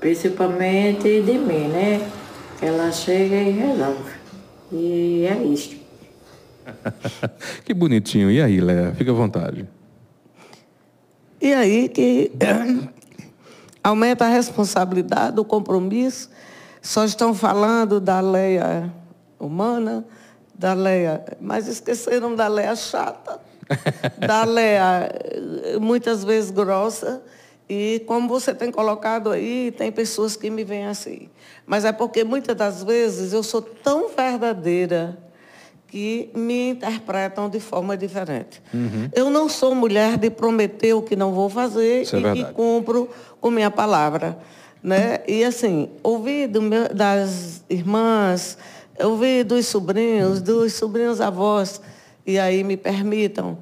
[0.00, 2.10] principalmente de mim, né?
[2.60, 4.12] Ela chega e resolve.
[4.72, 5.81] E é isso.
[7.64, 8.30] que bonitinho.
[8.30, 8.92] E aí, Léa?
[8.94, 9.68] Fica à vontade.
[11.40, 12.32] E aí que
[13.82, 16.30] aumenta a responsabilidade, o compromisso.
[16.80, 18.92] Só estão falando da Leia
[19.38, 20.04] humana,
[20.54, 23.40] da Leia, mas esqueceram da Leia chata,
[24.18, 25.08] da Leia
[25.80, 27.22] muitas vezes grossa
[27.68, 31.30] e como você tem colocado aí, tem pessoas que me veem assim.
[31.64, 35.18] Mas é porque muitas das vezes eu sou tão verdadeira
[35.92, 38.62] que me interpretam de forma diferente.
[38.72, 39.10] Uhum.
[39.14, 42.32] Eu não sou mulher de prometer o que não vou fazer Isso é e é
[42.32, 44.38] que cumpro com minha palavra.
[44.82, 45.20] Né?
[45.28, 48.56] E assim, ouvir meu, das irmãs,
[48.98, 51.78] ouvir dos sobrinhos, dos sobrinhos avós,
[52.26, 53.58] e aí me permitam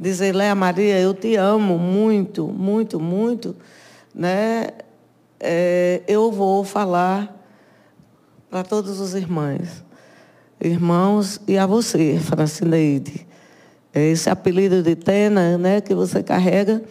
[0.00, 3.54] dizer, Léa Maria, eu te amo muito, muito, muito,
[4.14, 4.68] né?
[5.38, 7.36] É, eu vou falar
[8.48, 9.86] para todos os irmãos,
[10.60, 13.26] irmãos e a você, Francineide.
[13.94, 16.82] É esse apelido de Tena, né, que você carrega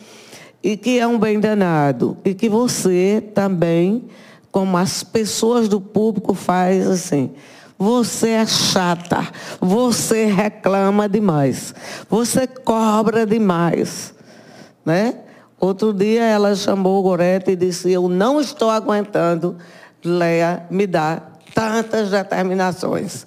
[0.64, 4.06] e que é um bem danado e que você também,
[4.52, 7.32] como as pessoas do público faz assim,
[7.80, 9.28] Você é chata,
[9.62, 11.76] você reclama demais,
[12.10, 14.16] você cobra demais,
[14.84, 15.14] né?
[15.60, 19.58] Outro dia ela chamou o Gorete e disse: Eu não estou aguentando,
[20.04, 21.22] Leia, me dá
[21.58, 23.26] tantas determinações.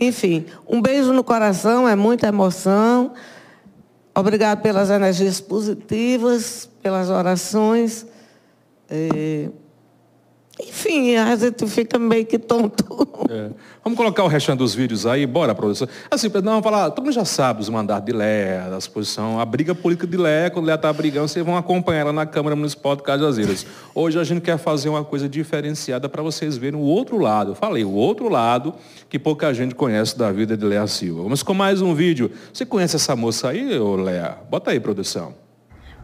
[0.00, 3.12] Enfim, um beijo no coração, é muita emoção.
[4.12, 8.04] Obrigado pelas energias positivas, pelas orações.
[8.90, 9.48] É...
[10.60, 12.84] Enfim, a gente fica meio que tonto.
[13.30, 13.50] É.
[13.84, 15.88] Vamos colocar o restante dos vídeos aí, bora, professor.
[16.10, 19.44] Assim, não, vamos falar, todo mundo já sabe os mandatos de Lé, a exposição, a
[19.44, 22.96] briga política de Lé, quando Lé está brigando, vocês vão acompanhar ela na Câmara Municipal
[22.96, 23.66] de Cajazeiras.
[23.94, 27.52] Hoje a gente quer fazer uma coisa diferenciada para vocês verem o outro lado.
[27.52, 28.74] Eu falei, o outro lado
[29.08, 31.22] que pouca gente conhece da vida de Léa Silva.
[31.22, 32.30] Vamos com mais um vídeo.
[32.52, 34.38] Você conhece essa moça aí, ô Léa?
[34.50, 35.34] Bota aí, produção.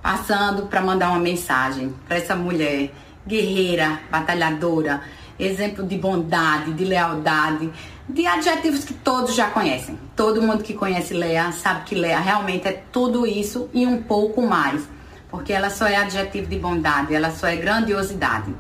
[0.02, 2.90] Passando para mandar uma mensagem para essa mulher
[3.26, 5.00] guerreira, batalhadora,
[5.38, 7.70] exemplo de bondade, de lealdade,
[8.08, 9.98] de adjetivos que todos já conhecem.
[10.14, 14.42] Todo mundo que conhece Lea sabe que Lea realmente é tudo isso e um pouco
[14.42, 14.82] mais,
[15.30, 18.54] porque ela só é adjetivo de bondade, ela só é grandiosidade.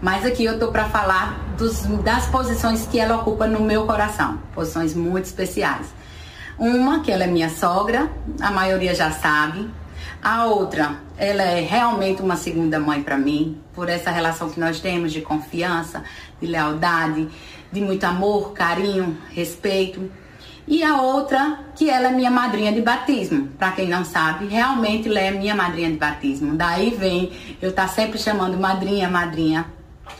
[0.00, 4.38] Mas aqui eu estou para falar dos, das posições que ela ocupa no meu coração,
[4.54, 5.86] posições muito especiais.
[6.58, 8.10] Uma, que ela é minha sogra,
[8.40, 9.70] a maioria já sabe,
[10.26, 14.80] a outra, ela é realmente uma segunda mãe para mim, por essa relação que nós
[14.80, 16.02] temos de confiança,
[16.40, 17.28] de lealdade,
[17.70, 20.10] de muito amor, carinho, respeito.
[20.66, 23.50] E a outra, que ela é minha madrinha de batismo.
[23.56, 26.56] Para quem não sabe, realmente ela é minha madrinha de batismo.
[26.56, 27.30] Daí vem
[27.62, 29.64] eu estar tá sempre chamando madrinha, madrinha.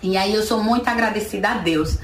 [0.01, 1.99] E aí eu sou muito agradecida a Deus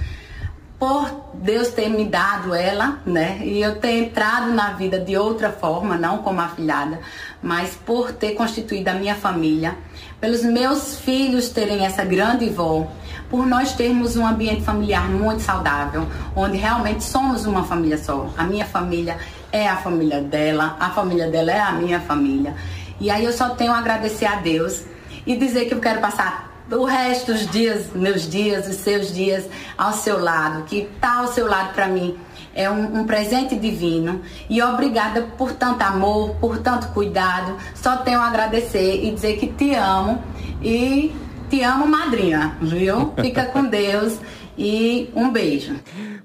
[0.83, 3.39] por Deus ter me dado ela, né?
[3.45, 6.99] E eu ter entrado na vida de outra forma, não como afilhada,
[7.43, 9.77] mas por ter constituído a minha família,
[10.21, 12.87] pelos meus filhos terem essa grande vó,
[13.29, 18.31] por nós termos um ambiente familiar muito saudável, onde realmente somos uma família só.
[18.37, 19.19] A minha família
[19.51, 22.55] é a família dela, a família dela é a minha família.
[23.01, 24.85] E aí eu só tenho a agradecer a Deus
[25.27, 29.45] e dizer que eu quero passar o resto dos dias, meus dias, os seus dias
[29.77, 32.17] ao seu lado, que está ao seu lado para mim
[32.55, 37.57] é um, um, presente divino e obrigada por tanto amor, por tanto cuidado.
[37.75, 40.23] Só tenho a agradecer e dizer que te amo
[40.63, 41.13] e
[41.49, 43.13] te amo, madrinha, viu?
[43.21, 44.19] Fica com Deus
[44.57, 45.77] e um beijo.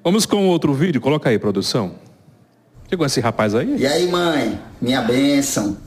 [0.03, 1.95] Vamos com outro vídeo, coloca aí, produção.
[2.89, 3.75] Chegou esse rapaz aí?
[3.77, 5.77] E aí, mãe, minha bênção.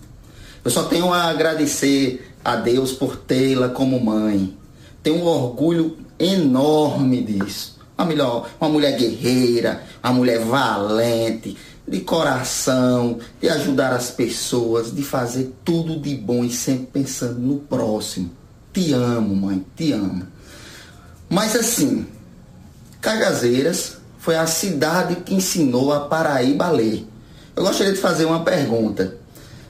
[0.62, 4.54] Eu só tenho a agradecer a Deus por tê-la como mãe.
[5.02, 7.79] Tenho um orgulho enorme disso.
[8.00, 11.54] Uma, melhor, uma mulher guerreira, uma mulher valente,
[11.86, 17.58] de coração, de ajudar as pessoas, de fazer tudo de bom e sempre pensando no
[17.58, 18.30] próximo.
[18.72, 20.26] Te amo, mãe, te amo.
[21.28, 22.06] Mas assim,
[23.02, 27.06] Cagazeiras foi a cidade que ensinou a Paraíba a ler.
[27.54, 29.14] Eu gostaria de fazer uma pergunta.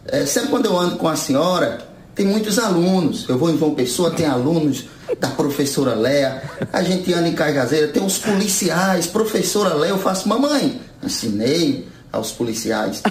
[0.07, 1.85] É, sempre quando eu ando com a senhora,
[2.21, 3.27] tem muitos alunos.
[3.27, 4.85] Eu vou em João Pessoa, tem alunos
[5.19, 6.43] da professora Léa.
[6.71, 9.07] A gente anda em Caigazeira, tem os policiais.
[9.07, 13.03] Professora Léa, eu faço, mamãe, ensinei aos policiais.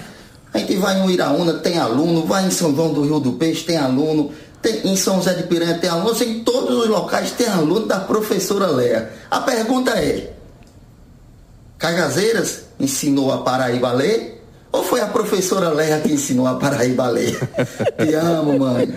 [0.54, 2.24] A gente vai em Uiraúna, tem aluno.
[2.24, 4.30] Vai em São João do Rio do Peixe, tem aluno.
[4.62, 6.16] Tem, em São José de Piranha tem aluno.
[6.22, 9.10] Em todos os locais tem aluno da professora Léa.
[9.28, 10.34] A pergunta é:
[11.76, 14.39] Cagazeiras ensinou a Paraíba a ler?
[14.72, 17.36] Ou foi a professora Leia que ensinou a Paraíba a ler?
[17.98, 18.88] Te amo, mãe.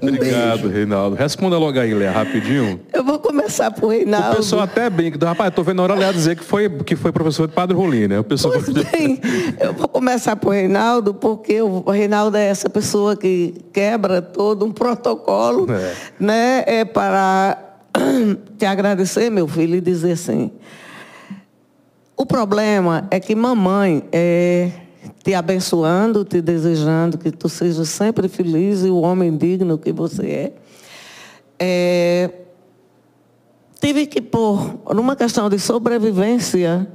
[0.00, 0.68] Um Obrigado, beijo.
[0.68, 1.16] Reinaldo.
[1.16, 2.80] Responda logo aí, Leia, rapidinho.
[2.92, 4.34] Eu vou começar por Reinaldo.
[4.34, 6.94] O pessoal até bem, rapaz, eu tô vendo a hora Leia dizer que foi, que
[6.94, 8.20] foi professor de Padre Rolim, né?
[8.20, 8.54] O pessoal...
[8.54, 9.20] Pois bem,
[9.58, 14.70] eu vou começar por Reinaldo, porque o Reinaldo é essa pessoa que quebra todo um
[14.70, 15.94] protocolo, é.
[16.20, 16.64] né?
[16.64, 17.58] É para
[18.56, 20.52] te agradecer, meu filho, e dizer assim.
[22.16, 24.70] O problema é que mamãe é
[25.22, 30.26] te abençoando, te desejando que tu seja sempre feliz e o homem digno que você
[30.26, 30.52] é.
[31.58, 32.30] é
[33.80, 36.88] tive que pôr, numa questão de sobrevivência,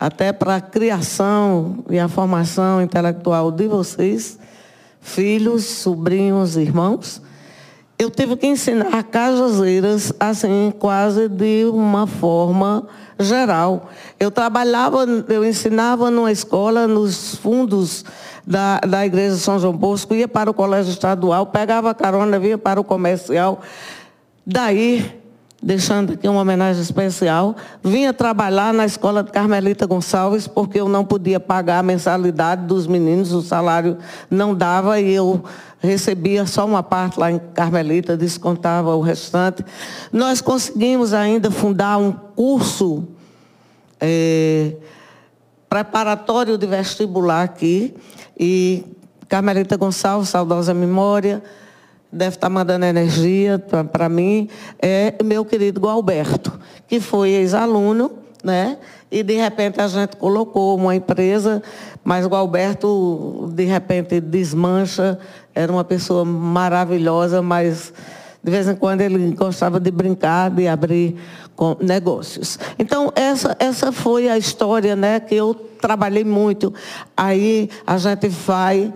[0.00, 4.38] até para a criação e a formação intelectual de vocês,
[5.00, 7.20] filhos, sobrinhos, irmãos,
[7.98, 12.86] eu tive que ensinar cajazeiras, assim, quase de uma forma
[13.18, 13.90] geral.
[14.20, 18.04] Eu trabalhava, eu ensinava numa escola nos fundos
[18.46, 22.80] da, da Igreja São João Bosco, ia para o colégio estadual, pegava carona, vinha para
[22.80, 23.60] o comercial.
[24.46, 25.17] Daí,
[25.62, 31.04] deixando aqui uma homenagem especial, vinha trabalhar na escola de Carmelita Gonçalves, porque eu não
[31.04, 33.98] podia pagar a mensalidade dos meninos, o salário
[34.30, 35.42] não dava e eu
[35.80, 39.64] recebia só uma parte lá em Carmelita, descontava o restante.
[40.12, 43.08] Nós conseguimos ainda fundar um curso
[44.00, 44.74] é,
[45.68, 47.94] preparatório de vestibular aqui.
[48.38, 48.84] E
[49.28, 51.42] Carmelita Gonçalves, saudosa memória,
[52.12, 53.58] deve estar mandando energia
[53.92, 54.48] para mim,
[54.80, 58.78] é meu querido Gualberto, que foi ex-aluno, né?
[59.10, 61.62] E de repente a gente colocou uma empresa,
[62.02, 65.18] mas o Gualberto de repente desmancha,
[65.54, 67.92] era uma pessoa maravilhosa, mas
[68.42, 71.16] de vez em quando ele gostava de brincar, de abrir
[71.80, 72.58] negócios.
[72.78, 76.72] Então, essa, essa foi a história né, que eu trabalhei muito.
[77.16, 78.92] Aí a gente vai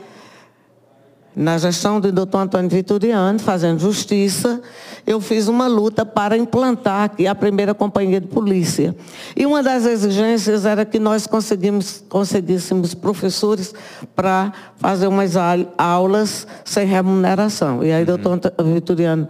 [1.35, 4.61] na gestão do doutor Antônio Vitoriano, fazendo justiça,
[5.07, 8.95] eu fiz uma luta para implantar aqui a primeira companhia de polícia.
[9.35, 13.74] E uma das exigências era que nós conseguimos, conseguíssemos professores
[14.14, 15.33] para fazer umas
[15.78, 17.83] aulas sem remuneração.
[17.83, 18.18] E aí, uhum.
[18.18, 19.28] doutor Vitoriano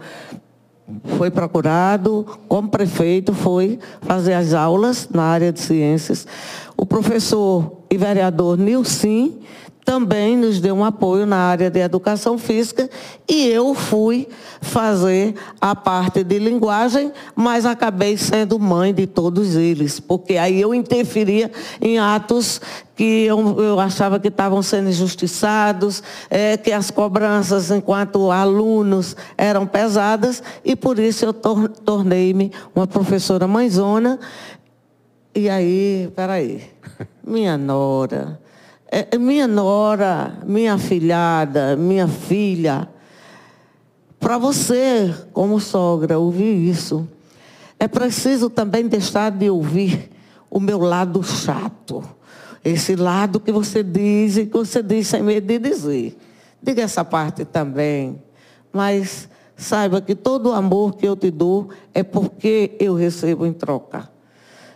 [1.17, 6.27] foi procurado, como prefeito, foi fazer as aulas na área de ciências.
[6.75, 9.39] O professor e vereador Nilcim
[9.83, 12.89] também nos deu um apoio na área de educação física
[13.27, 14.27] e eu fui
[14.61, 20.73] fazer a parte de linguagem, mas acabei sendo mãe de todos eles, porque aí eu
[20.73, 22.61] interferia em atos
[22.95, 29.65] que eu, eu achava que estavam sendo injustiçados, é, que as cobranças enquanto alunos eram
[29.65, 34.19] pesadas e por isso eu tor tornei-me uma professora mãezona.
[35.35, 36.63] E aí, peraí,
[37.25, 38.39] minha nora
[39.19, 42.87] minha nora, minha filhada, minha filha,
[44.19, 47.07] para você, como sogra, ouvir isso,
[47.77, 50.09] é preciso também deixar de ouvir
[50.49, 52.03] o meu lado chato.
[52.63, 56.17] Esse lado que você diz e que você diz sem medo de dizer.
[56.61, 58.21] Diga essa parte também.
[58.71, 59.27] Mas
[59.57, 64.09] saiba que todo o amor que eu te dou é porque eu recebo em troca.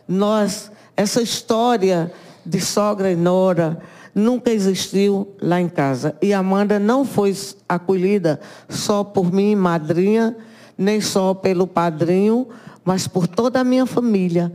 [0.06, 2.12] Nós, essa história
[2.46, 3.82] de sogra e nora,
[4.18, 6.18] nunca existiu lá em casa.
[6.22, 7.36] E Amanda não foi
[7.70, 10.36] acolhida só por mim, madrinha,
[10.76, 12.48] nem só pelo padrinho,
[12.84, 14.52] mas por toda a minha família,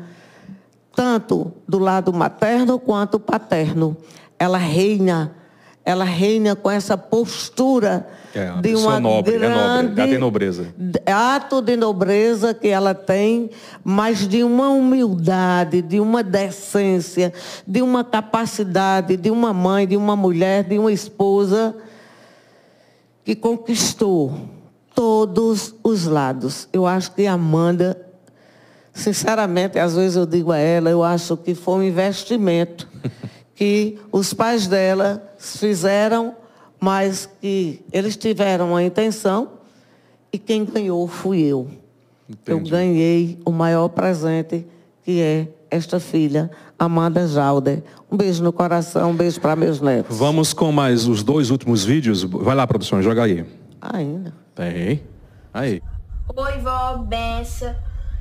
[0.95, 3.97] tanto do lado materno quanto paterno.
[4.39, 5.37] Ela reina,
[5.85, 10.75] ela reina com essa postura é, uma de uma nobre, grande é nobre, nobreza.
[11.07, 13.51] ato de nobreza que ela tem,
[13.85, 17.33] mas de uma humildade, de uma decência,
[17.67, 21.75] de uma capacidade de uma mãe, de uma mulher, de uma esposa
[23.25, 24.35] que conquistou
[24.95, 26.69] todos os lados.
[26.73, 28.01] Eu acho que Amanda,
[28.95, 32.89] sinceramente, às vezes eu digo a ela, eu acho que foi um investimento
[33.63, 36.35] que os pais dela fizeram
[36.81, 39.51] mas que eles tiveram a intenção
[40.33, 41.71] e quem ganhou fui eu.
[42.29, 42.51] Entendi.
[42.51, 44.67] Eu ganhei o maior presente,
[45.05, 47.85] que é esta filha, Amanda Jalder.
[48.11, 50.19] Um beijo no coração, um beijo para meus netos.
[50.19, 52.25] Vamos com mais os dois últimos vídeos.
[52.25, 53.47] Vai lá, produção, joga aí.
[53.81, 54.35] Ainda.
[54.57, 55.05] Tem.
[55.55, 55.81] Aí.
[56.35, 57.73] Oi, vó, benção.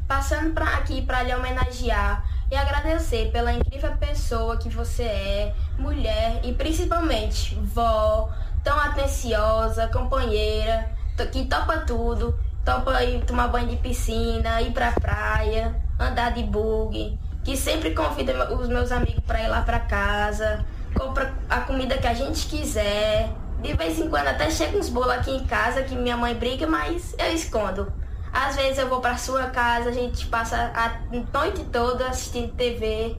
[0.08, 6.42] Passando pra aqui para lhe homenagear e agradecer pela incrível pessoa que você é, mulher
[6.44, 8.30] e principalmente vó,
[8.62, 10.92] tão atenciosa, companheira,
[11.32, 17.18] que topa tudo, topa ir tomar banho de piscina, ir pra praia, andar de bug,
[17.42, 22.08] que sempre convida os meus amigos para ir lá pra casa, compra a comida que
[22.08, 23.30] a gente quiser.
[23.62, 26.68] De vez em quando até chega uns bolos aqui em casa que minha mãe briga,
[26.68, 27.94] mas eu escondo.
[28.34, 31.00] Às vezes eu vou para sua casa, a gente passa a
[31.34, 33.16] noite toda assistindo TV.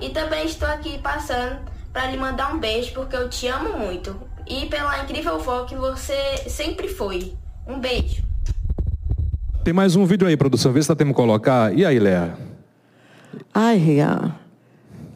[0.00, 1.60] E também estou aqui passando
[1.92, 4.14] para lhe mandar um beijo porque eu te amo muito
[4.46, 7.34] e pela incrível vó que você sempre foi.
[7.66, 8.22] Um beijo.
[9.64, 10.72] Tem mais um vídeo aí, produção.
[10.72, 11.76] Vê se tá tendo que colocar.
[11.76, 12.38] E aí, Léa?
[13.52, 14.32] Ai, Ian.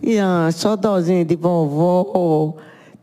[0.02, 2.56] Ian, só dozinho de vovó.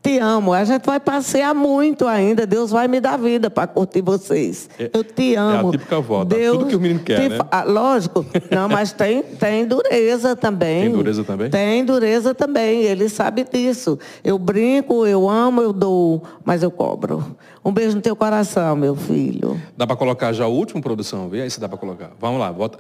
[0.08, 0.54] Te amo.
[0.54, 2.48] A gente vai passear muito ainda.
[2.48, 4.70] Deus vai me dar vida para curtir vocês.
[4.80, 5.68] É, eu te amo.
[5.68, 6.24] É a típica avó.
[6.24, 7.38] Deus tudo que o menino quer, né?
[7.52, 8.26] Ah, lógico.
[8.50, 10.84] Não, mas tem, tem dureza também.
[10.84, 11.50] Tem dureza também?
[11.50, 12.84] Tem dureza também.
[12.84, 14.00] Ele sabe disso.
[14.24, 17.36] Eu brinco, eu amo, eu dou, mas eu cobro.
[17.66, 19.60] Um beijo no teu coração, meu filho.
[19.76, 21.28] Dá para colocar já o último, produção?
[21.28, 22.12] Vê aí se dá para colocar.
[22.18, 22.80] Vamos lá, bota.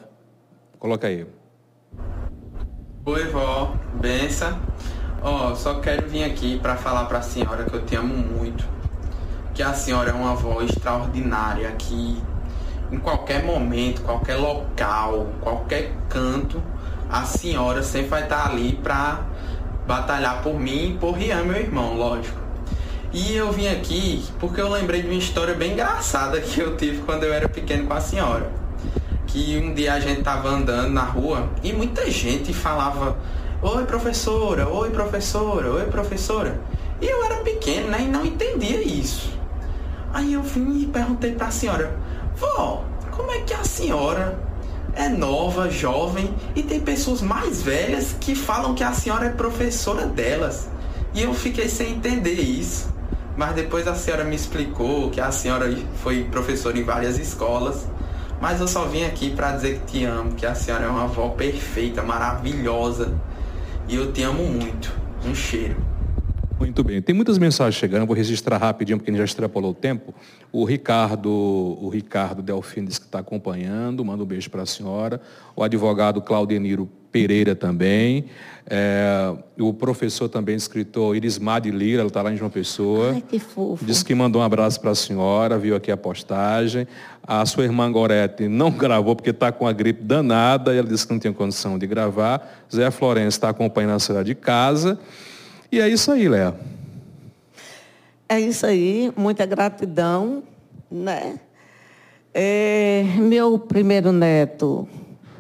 [0.80, 1.26] Coloca aí.
[3.06, 3.76] Oi, vó.
[4.00, 4.58] Benção.
[5.22, 8.16] Ó, oh, só quero vir aqui para falar para a senhora que eu te amo
[8.16, 8.66] muito.
[9.54, 12.22] Que a senhora é uma avó extraordinária que
[12.92, 16.62] em qualquer momento, qualquer local, qualquer canto,
[17.10, 19.22] a senhora sempre vai estar ali para
[19.88, 22.38] batalhar por mim e por Rian, meu irmão, lógico.
[23.12, 27.02] E eu vim aqui porque eu lembrei de uma história bem engraçada que eu tive
[27.02, 28.50] quando eu era pequeno com a senhora.
[29.26, 33.18] que um dia a gente tava andando na rua e muita gente falava:
[33.60, 36.62] Oi, professora, oi, professora, oi, professora.
[37.02, 38.02] E eu era pequeno, né?
[38.02, 39.32] E não entendia isso.
[40.14, 41.98] Aí eu vim e perguntei para a senhora:
[42.36, 44.38] Vó, como é que a senhora
[44.94, 50.06] é nova, jovem e tem pessoas mais velhas que falam que a senhora é professora
[50.06, 50.70] delas?
[51.16, 52.94] E eu fiquei sem entender isso.
[53.36, 57.88] Mas depois a senhora me explicou que a senhora foi professora em várias escolas.
[58.40, 61.06] Mas eu só vim aqui para dizer que te amo, que a senhora é uma
[61.06, 63.12] avó perfeita, maravilhosa.
[63.88, 64.94] E eu te amo muito.
[65.26, 65.87] Um cheiro.
[66.60, 67.02] Muito bem.
[67.02, 70.14] Tem muitas mensagens chegando, vou registrar rapidinho, porque a gente já extrapolou o tempo.
[70.52, 75.22] O Ricardo, o Ricardo Delfino diz que está acompanhando, manda um beijo para a senhora.
[75.56, 78.26] O advogado Claudeniro Pereira também.
[78.70, 83.12] É, o professor também, escritor Irismar de Lira, ela está lá em João Pessoa.
[83.14, 83.86] Ai, que fofo.
[83.86, 86.88] Diz que mandou um abraço para a senhora, viu aqui a postagem.
[87.26, 91.06] A sua irmã Gorete não gravou porque está com a gripe danada, e ela disse
[91.06, 92.66] que não tinha condição de gravar.
[92.74, 95.00] Zé Florencio está acompanhando a senhora de casa.
[95.70, 96.56] E é isso aí, Léa.
[98.30, 100.44] É isso aí, muita gratidão,
[100.90, 101.40] né?
[102.34, 104.88] É, meu primeiro neto,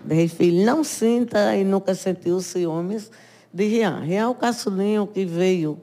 [0.09, 3.09] Rei Filho, não sinta e nunca sentiu ciúmes
[3.53, 3.99] de Rian.
[4.01, 5.79] Rian é o caçulinho que veio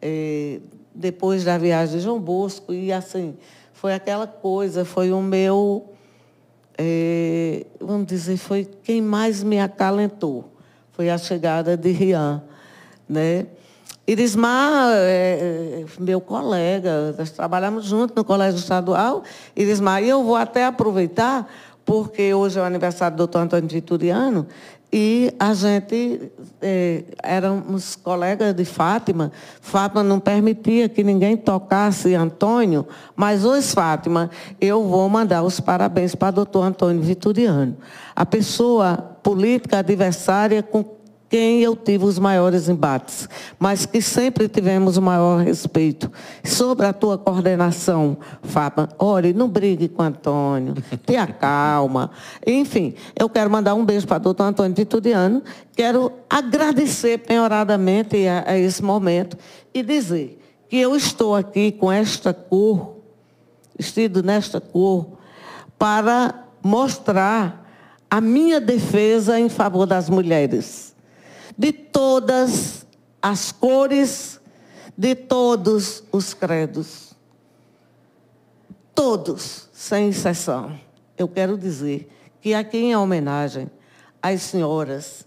[0.00, 0.60] é,
[0.94, 3.36] depois da viagem de João Bosco e assim,
[3.72, 5.92] foi aquela coisa, foi o meu,
[6.76, 10.52] é, vamos dizer, foi quem mais me acalentou.
[10.92, 12.42] Foi a chegada de Rian,
[13.08, 13.46] né?
[14.06, 19.24] Irismar é, é meu colega, nós trabalhamos juntos no Colégio Estadual.
[19.56, 21.48] Irismar, e eu vou até aproveitar,
[21.84, 24.46] porque hoje é o aniversário do doutor Antônio Vituriano,
[24.92, 26.30] e a gente
[26.62, 29.32] é, éramos colegas de Fátima.
[29.60, 34.30] Fátima não permitia que ninguém tocasse Antônio, mas hoje, Fátima,
[34.60, 37.76] eu vou mandar os parabéns para o doutor Antônio Vituriano.
[38.14, 40.95] A pessoa política adversária com
[41.28, 46.10] quem eu tive os maiores embates, mas que sempre tivemos o maior respeito.
[46.44, 50.74] Sobre a tua coordenação, Fábio, olhe, não brigue com o Antônio,
[51.04, 52.10] tenha calma.
[52.46, 55.42] Enfim, eu quero mandar um beijo para o doutor Antônio Vituriano,
[55.74, 59.36] quero agradecer penhoradamente a, a esse momento
[59.74, 62.96] e dizer que eu estou aqui com esta cor,
[63.76, 65.18] vestido nesta cor,
[65.78, 67.66] para mostrar
[68.08, 70.85] a minha defesa em favor das mulheres
[71.56, 72.86] de todas
[73.20, 74.40] as cores,
[74.96, 77.14] de todos os credos.
[78.94, 80.78] Todos, sem exceção.
[81.16, 83.70] Eu quero dizer que aqui em homenagem
[84.22, 85.26] às senhoras,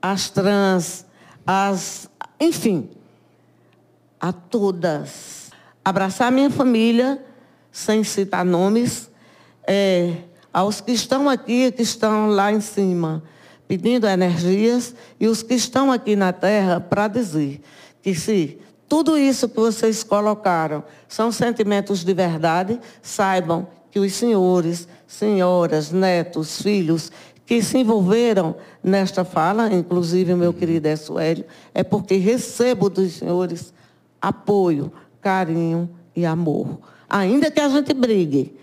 [0.00, 1.06] às trans,
[1.46, 2.08] às,
[2.40, 2.90] enfim,
[4.20, 5.50] a todas.
[5.84, 7.24] Abraçar minha família,
[7.70, 9.10] sem citar nomes,
[9.66, 10.16] é,
[10.52, 13.22] aos que estão aqui, que estão lá em cima,
[13.72, 17.58] pedindo energias, e os que estão aqui na terra para dizer
[18.02, 24.86] que se tudo isso que vocês colocaram são sentimentos de verdade, saibam que os senhores,
[25.06, 27.10] senhoras, netos, filhos
[27.46, 33.72] que se envolveram nesta fala, inclusive o meu querido Essuélio, é porque recebo dos senhores
[34.20, 36.78] apoio, carinho e amor.
[37.08, 38.54] Ainda que a gente brigue,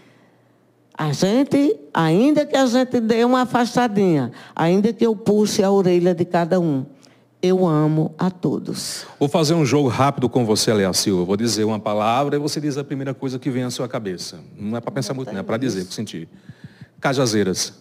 [1.00, 6.14] a gente, ainda que a gente dê uma afastadinha, ainda que eu puxe a orelha
[6.14, 6.86] de cada um,
[7.41, 9.06] eu amo a todos.
[9.18, 11.24] Vou fazer um jogo rápido com você, Leia Silva.
[11.24, 14.41] Vou dizer uma palavra e você diz a primeira coisa que vem à sua cabeça.
[14.58, 16.28] Não é para pensar muito, não é para dizer, para sentir.
[17.00, 17.76] Cajazeiras.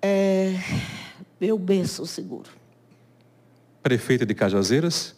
[0.00, 0.54] É
[1.40, 2.48] meu berço seguro.
[3.82, 5.16] Prefeita de Cajazeiras.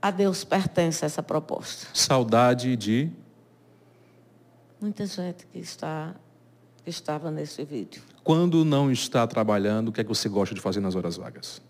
[0.00, 1.86] A Deus pertence essa proposta.
[1.92, 3.12] Saudade de
[4.82, 6.12] Muita gente que, está,
[6.82, 8.02] que estava nesse vídeo.
[8.24, 11.62] Quando não está trabalhando, o que é que você gosta de fazer nas horas vagas?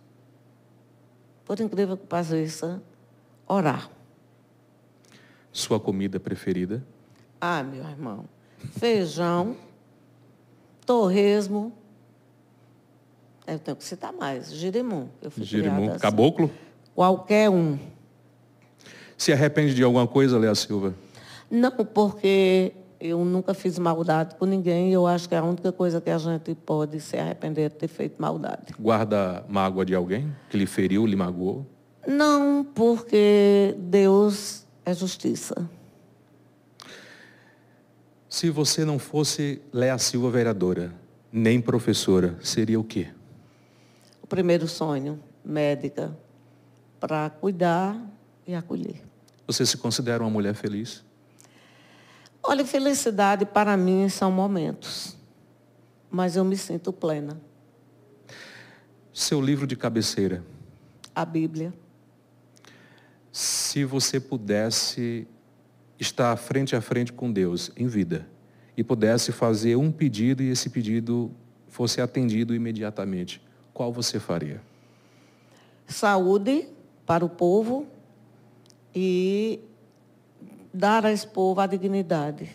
[1.44, 2.82] Por incrível que pareça,
[3.46, 3.90] orar.
[5.52, 6.82] Sua comida preferida?
[7.38, 8.24] Ah, meu irmão.
[8.78, 9.58] Feijão,
[10.86, 11.70] torresmo.
[13.46, 14.50] Eu tenho que citar mais.
[14.50, 15.10] Girimum.
[15.20, 15.90] Eu fui Girimum.
[15.90, 15.98] assim.
[15.98, 16.50] Caboclo?
[16.94, 17.78] Qualquer um.
[19.18, 20.94] Se arrepende de alguma coisa, Léa Silva?
[21.50, 22.72] Não, porque
[23.02, 26.08] eu nunca fiz maldade com ninguém e eu acho que é a única coisa que
[26.08, 28.72] a gente pode se arrepender de ter feito maldade.
[28.78, 31.66] Guarda mágoa de alguém que lhe feriu, lhe magoou?
[32.06, 35.68] Não, porque Deus é justiça.
[38.28, 40.94] Se você não fosse Léa Silva vereadora,
[41.32, 43.08] nem professora, seria o quê?
[44.22, 46.16] O primeiro sonho, médica,
[47.00, 48.00] para cuidar
[48.46, 49.02] e acolher.
[49.46, 51.04] Você se considera uma mulher feliz?
[52.42, 55.16] Olha, felicidade para mim são momentos,
[56.10, 57.40] mas eu me sinto plena.
[59.12, 60.44] Seu livro de cabeceira.
[61.14, 61.72] A Bíblia.
[63.30, 65.26] Se você pudesse
[65.98, 68.26] estar frente a frente com Deus em vida
[68.76, 71.30] e pudesse fazer um pedido e esse pedido
[71.68, 73.40] fosse atendido imediatamente,
[73.72, 74.60] qual você faria?
[75.86, 76.68] Saúde
[77.06, 77.86] para o povo
[78.94, 79.60] e
[80.72, 82.50] dar a esse povo a dignidade,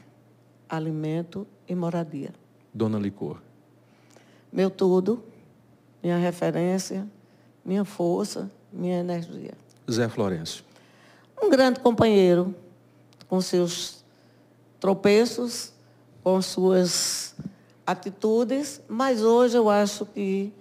[0.68, 2.34] alimento e moradia.
[2.73, 3.38] Dona Licor.
[4.52, 5.23] Meu tudo,
[6.02, 7.07] minha referência,
[7.64, 9.53] minha força, minha energia.
[9.89, 10.64] Zé Florencio.
[11.41, 12.56] Um grande companheiro,
[13.27, 14.03] com seus
[14.80, 15.73] tropeços,
[16.23, 17.35] com suas
[17.85, 20.52] atitudes, mas hoje eu acho que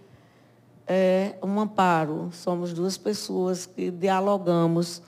[0.87, 2.31] é um amparo.
[2.33, 5.03] Somos duas pessoas que dialogamos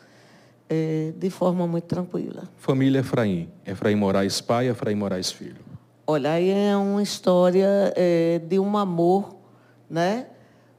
[0.69, 2.45] é, de forma muito tranquila.
[2.57, 3.49] Família Efraim.
[3.65, 5.69] Efraim Moraes pai, Efraim Moraes filho.
[6.07, 9.37] Olha, aí é uma história é, de um amor,
[9.89, 10.29] né?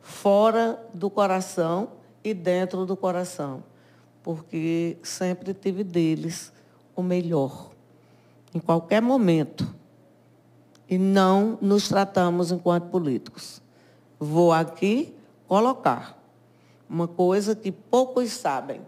[0.01, 1.91] Fora do coração
[2.23, 3.63] e dentro do coração.
[4.23, 6.51] Porque sempre tive deles
[6.95, 7.69] o melhor.
[8.53, 9.75] Em qualquer momento.
[10.89, 13.61] E não nos tratamos enquanto políticos.
[14.19, 15.13] Vou aqui
[15.47, 16.19] colocar
[16.89, 18.81] uma coisa que poucos sabem.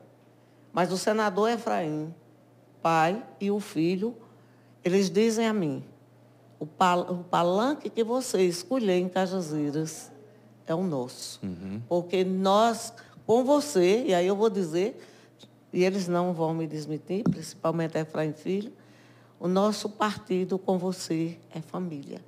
[0.73, 2.13] Mas o senador Efraim,
[2.81, 4.15] pai e o filho,
[4.83, 5.83] eles dizem a mim,
[6.59, 10.11] o, pal o palanque que você escolher em Cajazeiras
[10.65, 11.39] é o nosso.
[11.43, 11.81] Uhum.
[11.87, 12.93] Porque nós,
[13.25, 14.99] com você, e aí eu vou dizer,
[15.73, 18.71] e eles não vão me desmentir, principalmente Efraim Filho,
[19.39, 22.21] o nosso partido com você é família.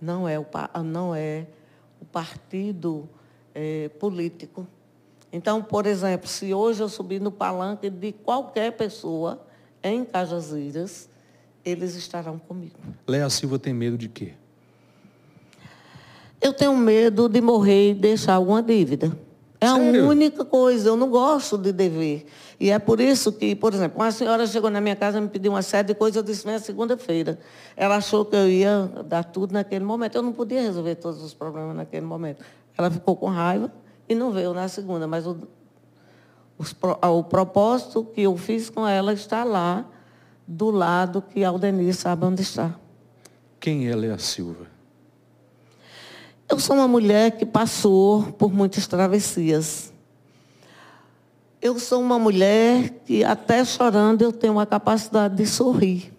[0.00, 0.46] Não é o,
[0.82, 1.46] não é
[2.00, 3.08] o partido
[3.54, 4.66] é, político.
[5.34, 9.44] Então, por exemplo, se hoje eu subir no palanque de qualquer pessoa
[9.82, 11.08] em Cajazeiras,
[11.64, 12.76] eles estarão comigo.
[13.04, 14.34] Léa Silva tem medo de quê?
[16.40, 19.10] Eu tenho medo de morrer e deixar alguma dívida.
[19.60, 20.04] É Sério?
[20.04, 22.26] a única coisa, eu não gosto de dever.
[22.60, 25.28] E é por isso que, por exemplo, uma senhora chegou na minha casa e me
[25.28, 27.40] pediu uma série de coisas, eu disse, vem segunda-feira.
[27.76, 30.14] Ela achou que eu ia dar tudo naquele momento.
[30.14, 32.44] Eu não podia resolver todos os problemas naquele momento.
[32.78, 33.72] Ela ficou com raiva
[34.08, 35.36] e não veio na segunda, mas o,
[36.58, 39.86] os, o propósito que eu fiz com ela está lá,
[40.46, 42.74] do lado que a Aldenir sabe onde está.
[43.58, 44.66] Quem ela é a Silva?
[46.48, 49.92] Eu sou uma mulher que passou por muitas travessias.
[51.60, 56.12] Eu sou uma mulher que, até chorando, eu tenho a capacidade de sorrir.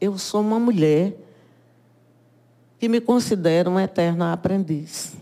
[0.00, 1.16] Eu sou uma mulher
[2.78, 5.14] que me considero uma eterna aprendiz.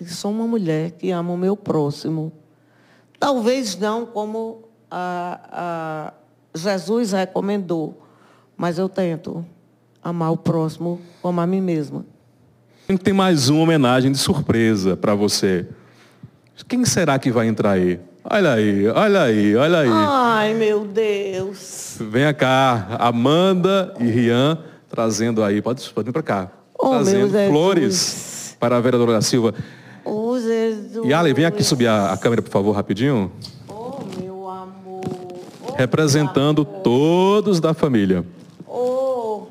[0.00, 2.32] E sou uma mulher que ama o meu próximo.
[3.18, 8.02] Talvez não como a, a Jesus recomendou,
[8.56, 9.44] mas eu tento
[10.02, 12.04] amar o próximo como a mim mesma.
[13.04, 15.66] Tem mais uma homenagem de surpresa para você.
[16.66, 18.00] Quem será que vai entrar aí?
[18.24, 19.88] Olha aí, olha aí, olha aí.
[19.90, 21.98] Ai, meu Deus.
[22.00, 24.58] Vem cá, Amanda e Rian
[24.90, 26.50] trazendo aí, pode, pode vir para cá.
[26.76, 29.54] Oh, trazendo flores para a vereadora da Silva.
[31.04, 33.30] E Ale, vem aqui subir a, a câmera, por favor, rapidinho.
[33.68, 35.00] Oh, meu amor.
[35.66, 36.82] Oh, Representando meu amor.
[36.82, 38.24] todos da família.
[38.66, 39.42] Oh.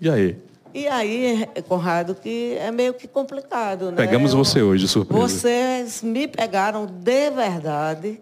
[0.00, 0.36] E aí?
[0.74, 3.96] E aí, Conrado, que é meio que complicado, né?
[3.96, 5.22] Pegamos você hoje, de surpresa.
[5.22, 8.20] Vocês me pegaram de verdade.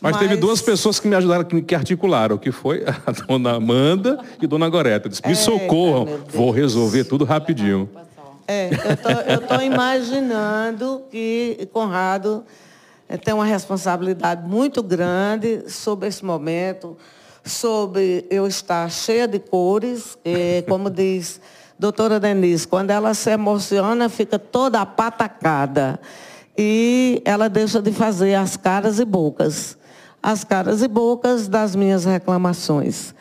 [0.00, 3.52] Mas, mas, teve duas pessoas que me ajudaram, que, que articularam, que foi a dona
[3.52, 5.08] Amanda e dona Goreta.
[5.08, 7.88] Disse, me socorram, vou resolver tudo rapidinho.
[8.52, 8.68] É,
[9.32, 12.44] eu estou imaginando que Conrado
[13.08, 16.94] eh, tem uma responsabilidade muito grande sobre esse momento,
[17.42, 21.40] sobre eu estar cheia de cores, e, como diz
[21.78, 25.98] doutora Denise, quando ela se emociona, fica toda apatacada.
[26.56, 29.78] E ela deixa de fazer as caras e bocas.
[30.22, 33.14] As caras e bocas das minhas reclamações.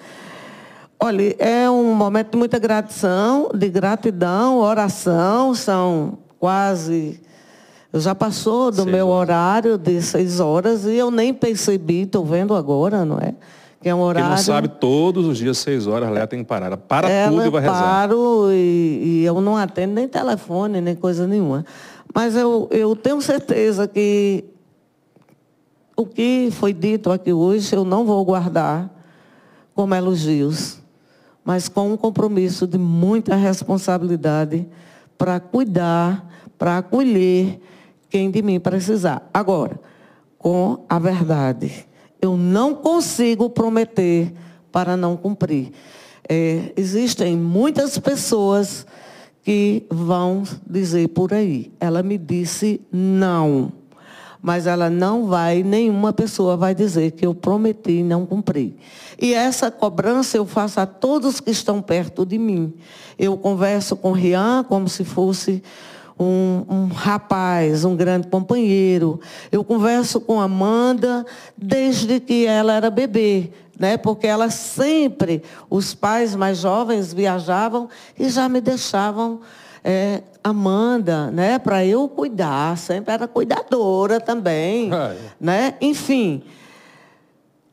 [1.04, 7.20] Olha, é um momento de muita gratidão, de gratidão, oração, são quase.
[7.92, 13.04] Já passou do meu horário de seis horas e eu nem percebi, estou vendo agora,
[13.04, 13.34] não é?
[13.82, 14.30] Que é um horário.
[14.30, 16.78] Quem não sabe, todos os dias, seis horas, a Léa tem que parar.
[16.78, 17.82] Para Ela tudo e vai rezar.
[17.82, 21.66] paro e, e eu não atendo nem telefone, nem coisa nenhuma.
[22.14, 24.46] Mas eu, eu tenho certeza que
[25.98, 28.88] o que foi dito aqui hoje eu não vou guardar
[29.74, 30.81] como elogios
[31.44, 34.68] mas com um compromisso de muita responsabilidade
[35.18, 36.28] para cuidar,
[36.58, 37.60] para acolher
[38.10, 39.30] quem de mim precisar.
[39.34, 39.80] Agora,
[40.38, 41.86] com a verdade
[42.22, 44.32] Eu não consigo prometer
[44.72, 45.72] para não cumprir.
[46.30, 48.86] É, existem muitas pessoas
[49.44, 51.72] que vão dizer por aí.
[51.80, 53.74] Ela me disse não.
[54.42, 58.76] Mas ela não vai, nenhuma pessoa vai dizer que eu prometi e não cumpri.
[59.20, 62.74] E essa cobrança eu faço a todos que estão perto de mim.
[63.20, 65.62] Eu converso com Rian como se fosse
[66.20, 69.20] um, um, rapaz, um grande companheiro.
[69.52, 71.26] Eu converso com Amanda
[71.58, 73.98] desde que ela era bebê, né?
[73.98, 79.42] Porque ela sempre, os pais mais jovens viajavam e já me deixavam
[79.84, 81.60] é, Amanda, né?
[81.60, 85.18] Para eu cuidar, sempre era cuidadora também, é.
[85.40, 85.76] né?
[85.82, 86.44] Enfim,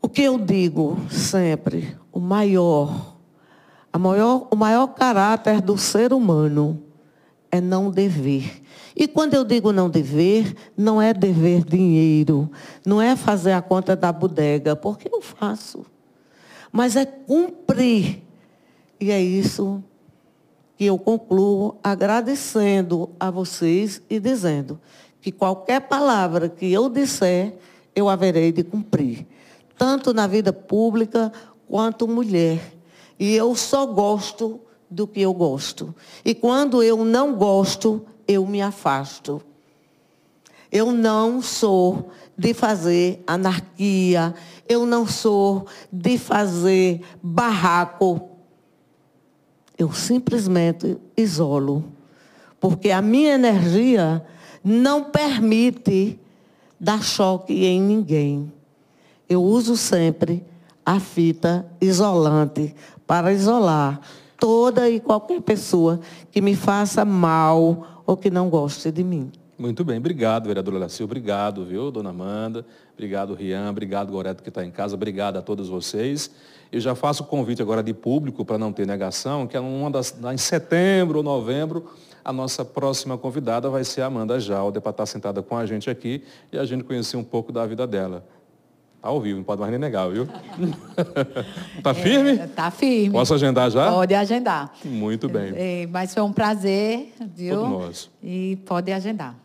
[0.00, 3.16] o que eu digo sempre, o maior,
[3.92, 6.82] a maior, o maior caráter do ser humano
[7.50, 8.62] é não dever.
[8.94, 12.50] E quando eu digo não dever, não é dever dinheiro,
[12.84, 15.86] não é fazer a conta da bodega, porque eu faço.
[16.72, 18.22] Mas é cumprir.
[19.00, 19.82] E é isso
[20.78, 24.80] que eu concluo agradecendo a vocês e dizendo
[25.20, 27.58] que qualquer palavra que eu disser,
[27.96, 29.26] eu haverei de cumprir,
[29.76, 31.32] tanto na vida pública
[31.66, 32.60] quanto mulher.
[33.18, 35.92] E eu só gosto do que eu gosto.
[36.24, 39.42] E quando eu não gosto, eu me afasto.
[40.70, 44.32] Eu não sou de fazer anarquia,
[44.68, 48.37] eu não sou de fazer barraco.
[49.78, 51.84] Eu simplesmente isolo,
[52.58, 54.22] porque a minha energia
[54.62, 56.18] não permite
[56.78, 58.52] dar choque em ninguém.
[59.28, 60.44] Eu uso sempre
[60.84, 62.74] a fita isolante
[63.06, 64.00] para isolar
[64.38, 66.00] toda e qualquer pessoa
[66.30, 69.30] que me faça mal ou que não goste de mim.
[69.58, 72.64] Muito bem, obrigado, vereadora Laci, obrigado, viu, dona Amanda,
[72.98, 76.32] obrigado, Rian, obrigado, Goreto, que está em casa, obrigado a todos vocês.
[76.70, 79.88] Eu já faço o convite agora de público, para não ter negação, que é uma
[79.88, 81.88] das, em setembro ou novembro,
[82.24, 85.88] a nossa próxima convidada vai ser a Amanda Jalda, para estar sentada com a gente
[85.88, 88.26] aqui e a gente conhecer um pouco da vida dela.
[89.00, 90.26] Tá ao vivo, não pode mais nem negar, viu?
[91.80, 92.30] tá firme?
[92.30, 93.12] É, tá firme.
[93.12, 93.92] Posso agendar já?
[93.92, 94.72] Pode agendar.
[94.84, 95.52] Muito bem.
[95.54, 97.60] É, mas foi um prazer, viu?
[97.60, 98.10] Todo nosso.
[98.20, 99.36] E pode agendar.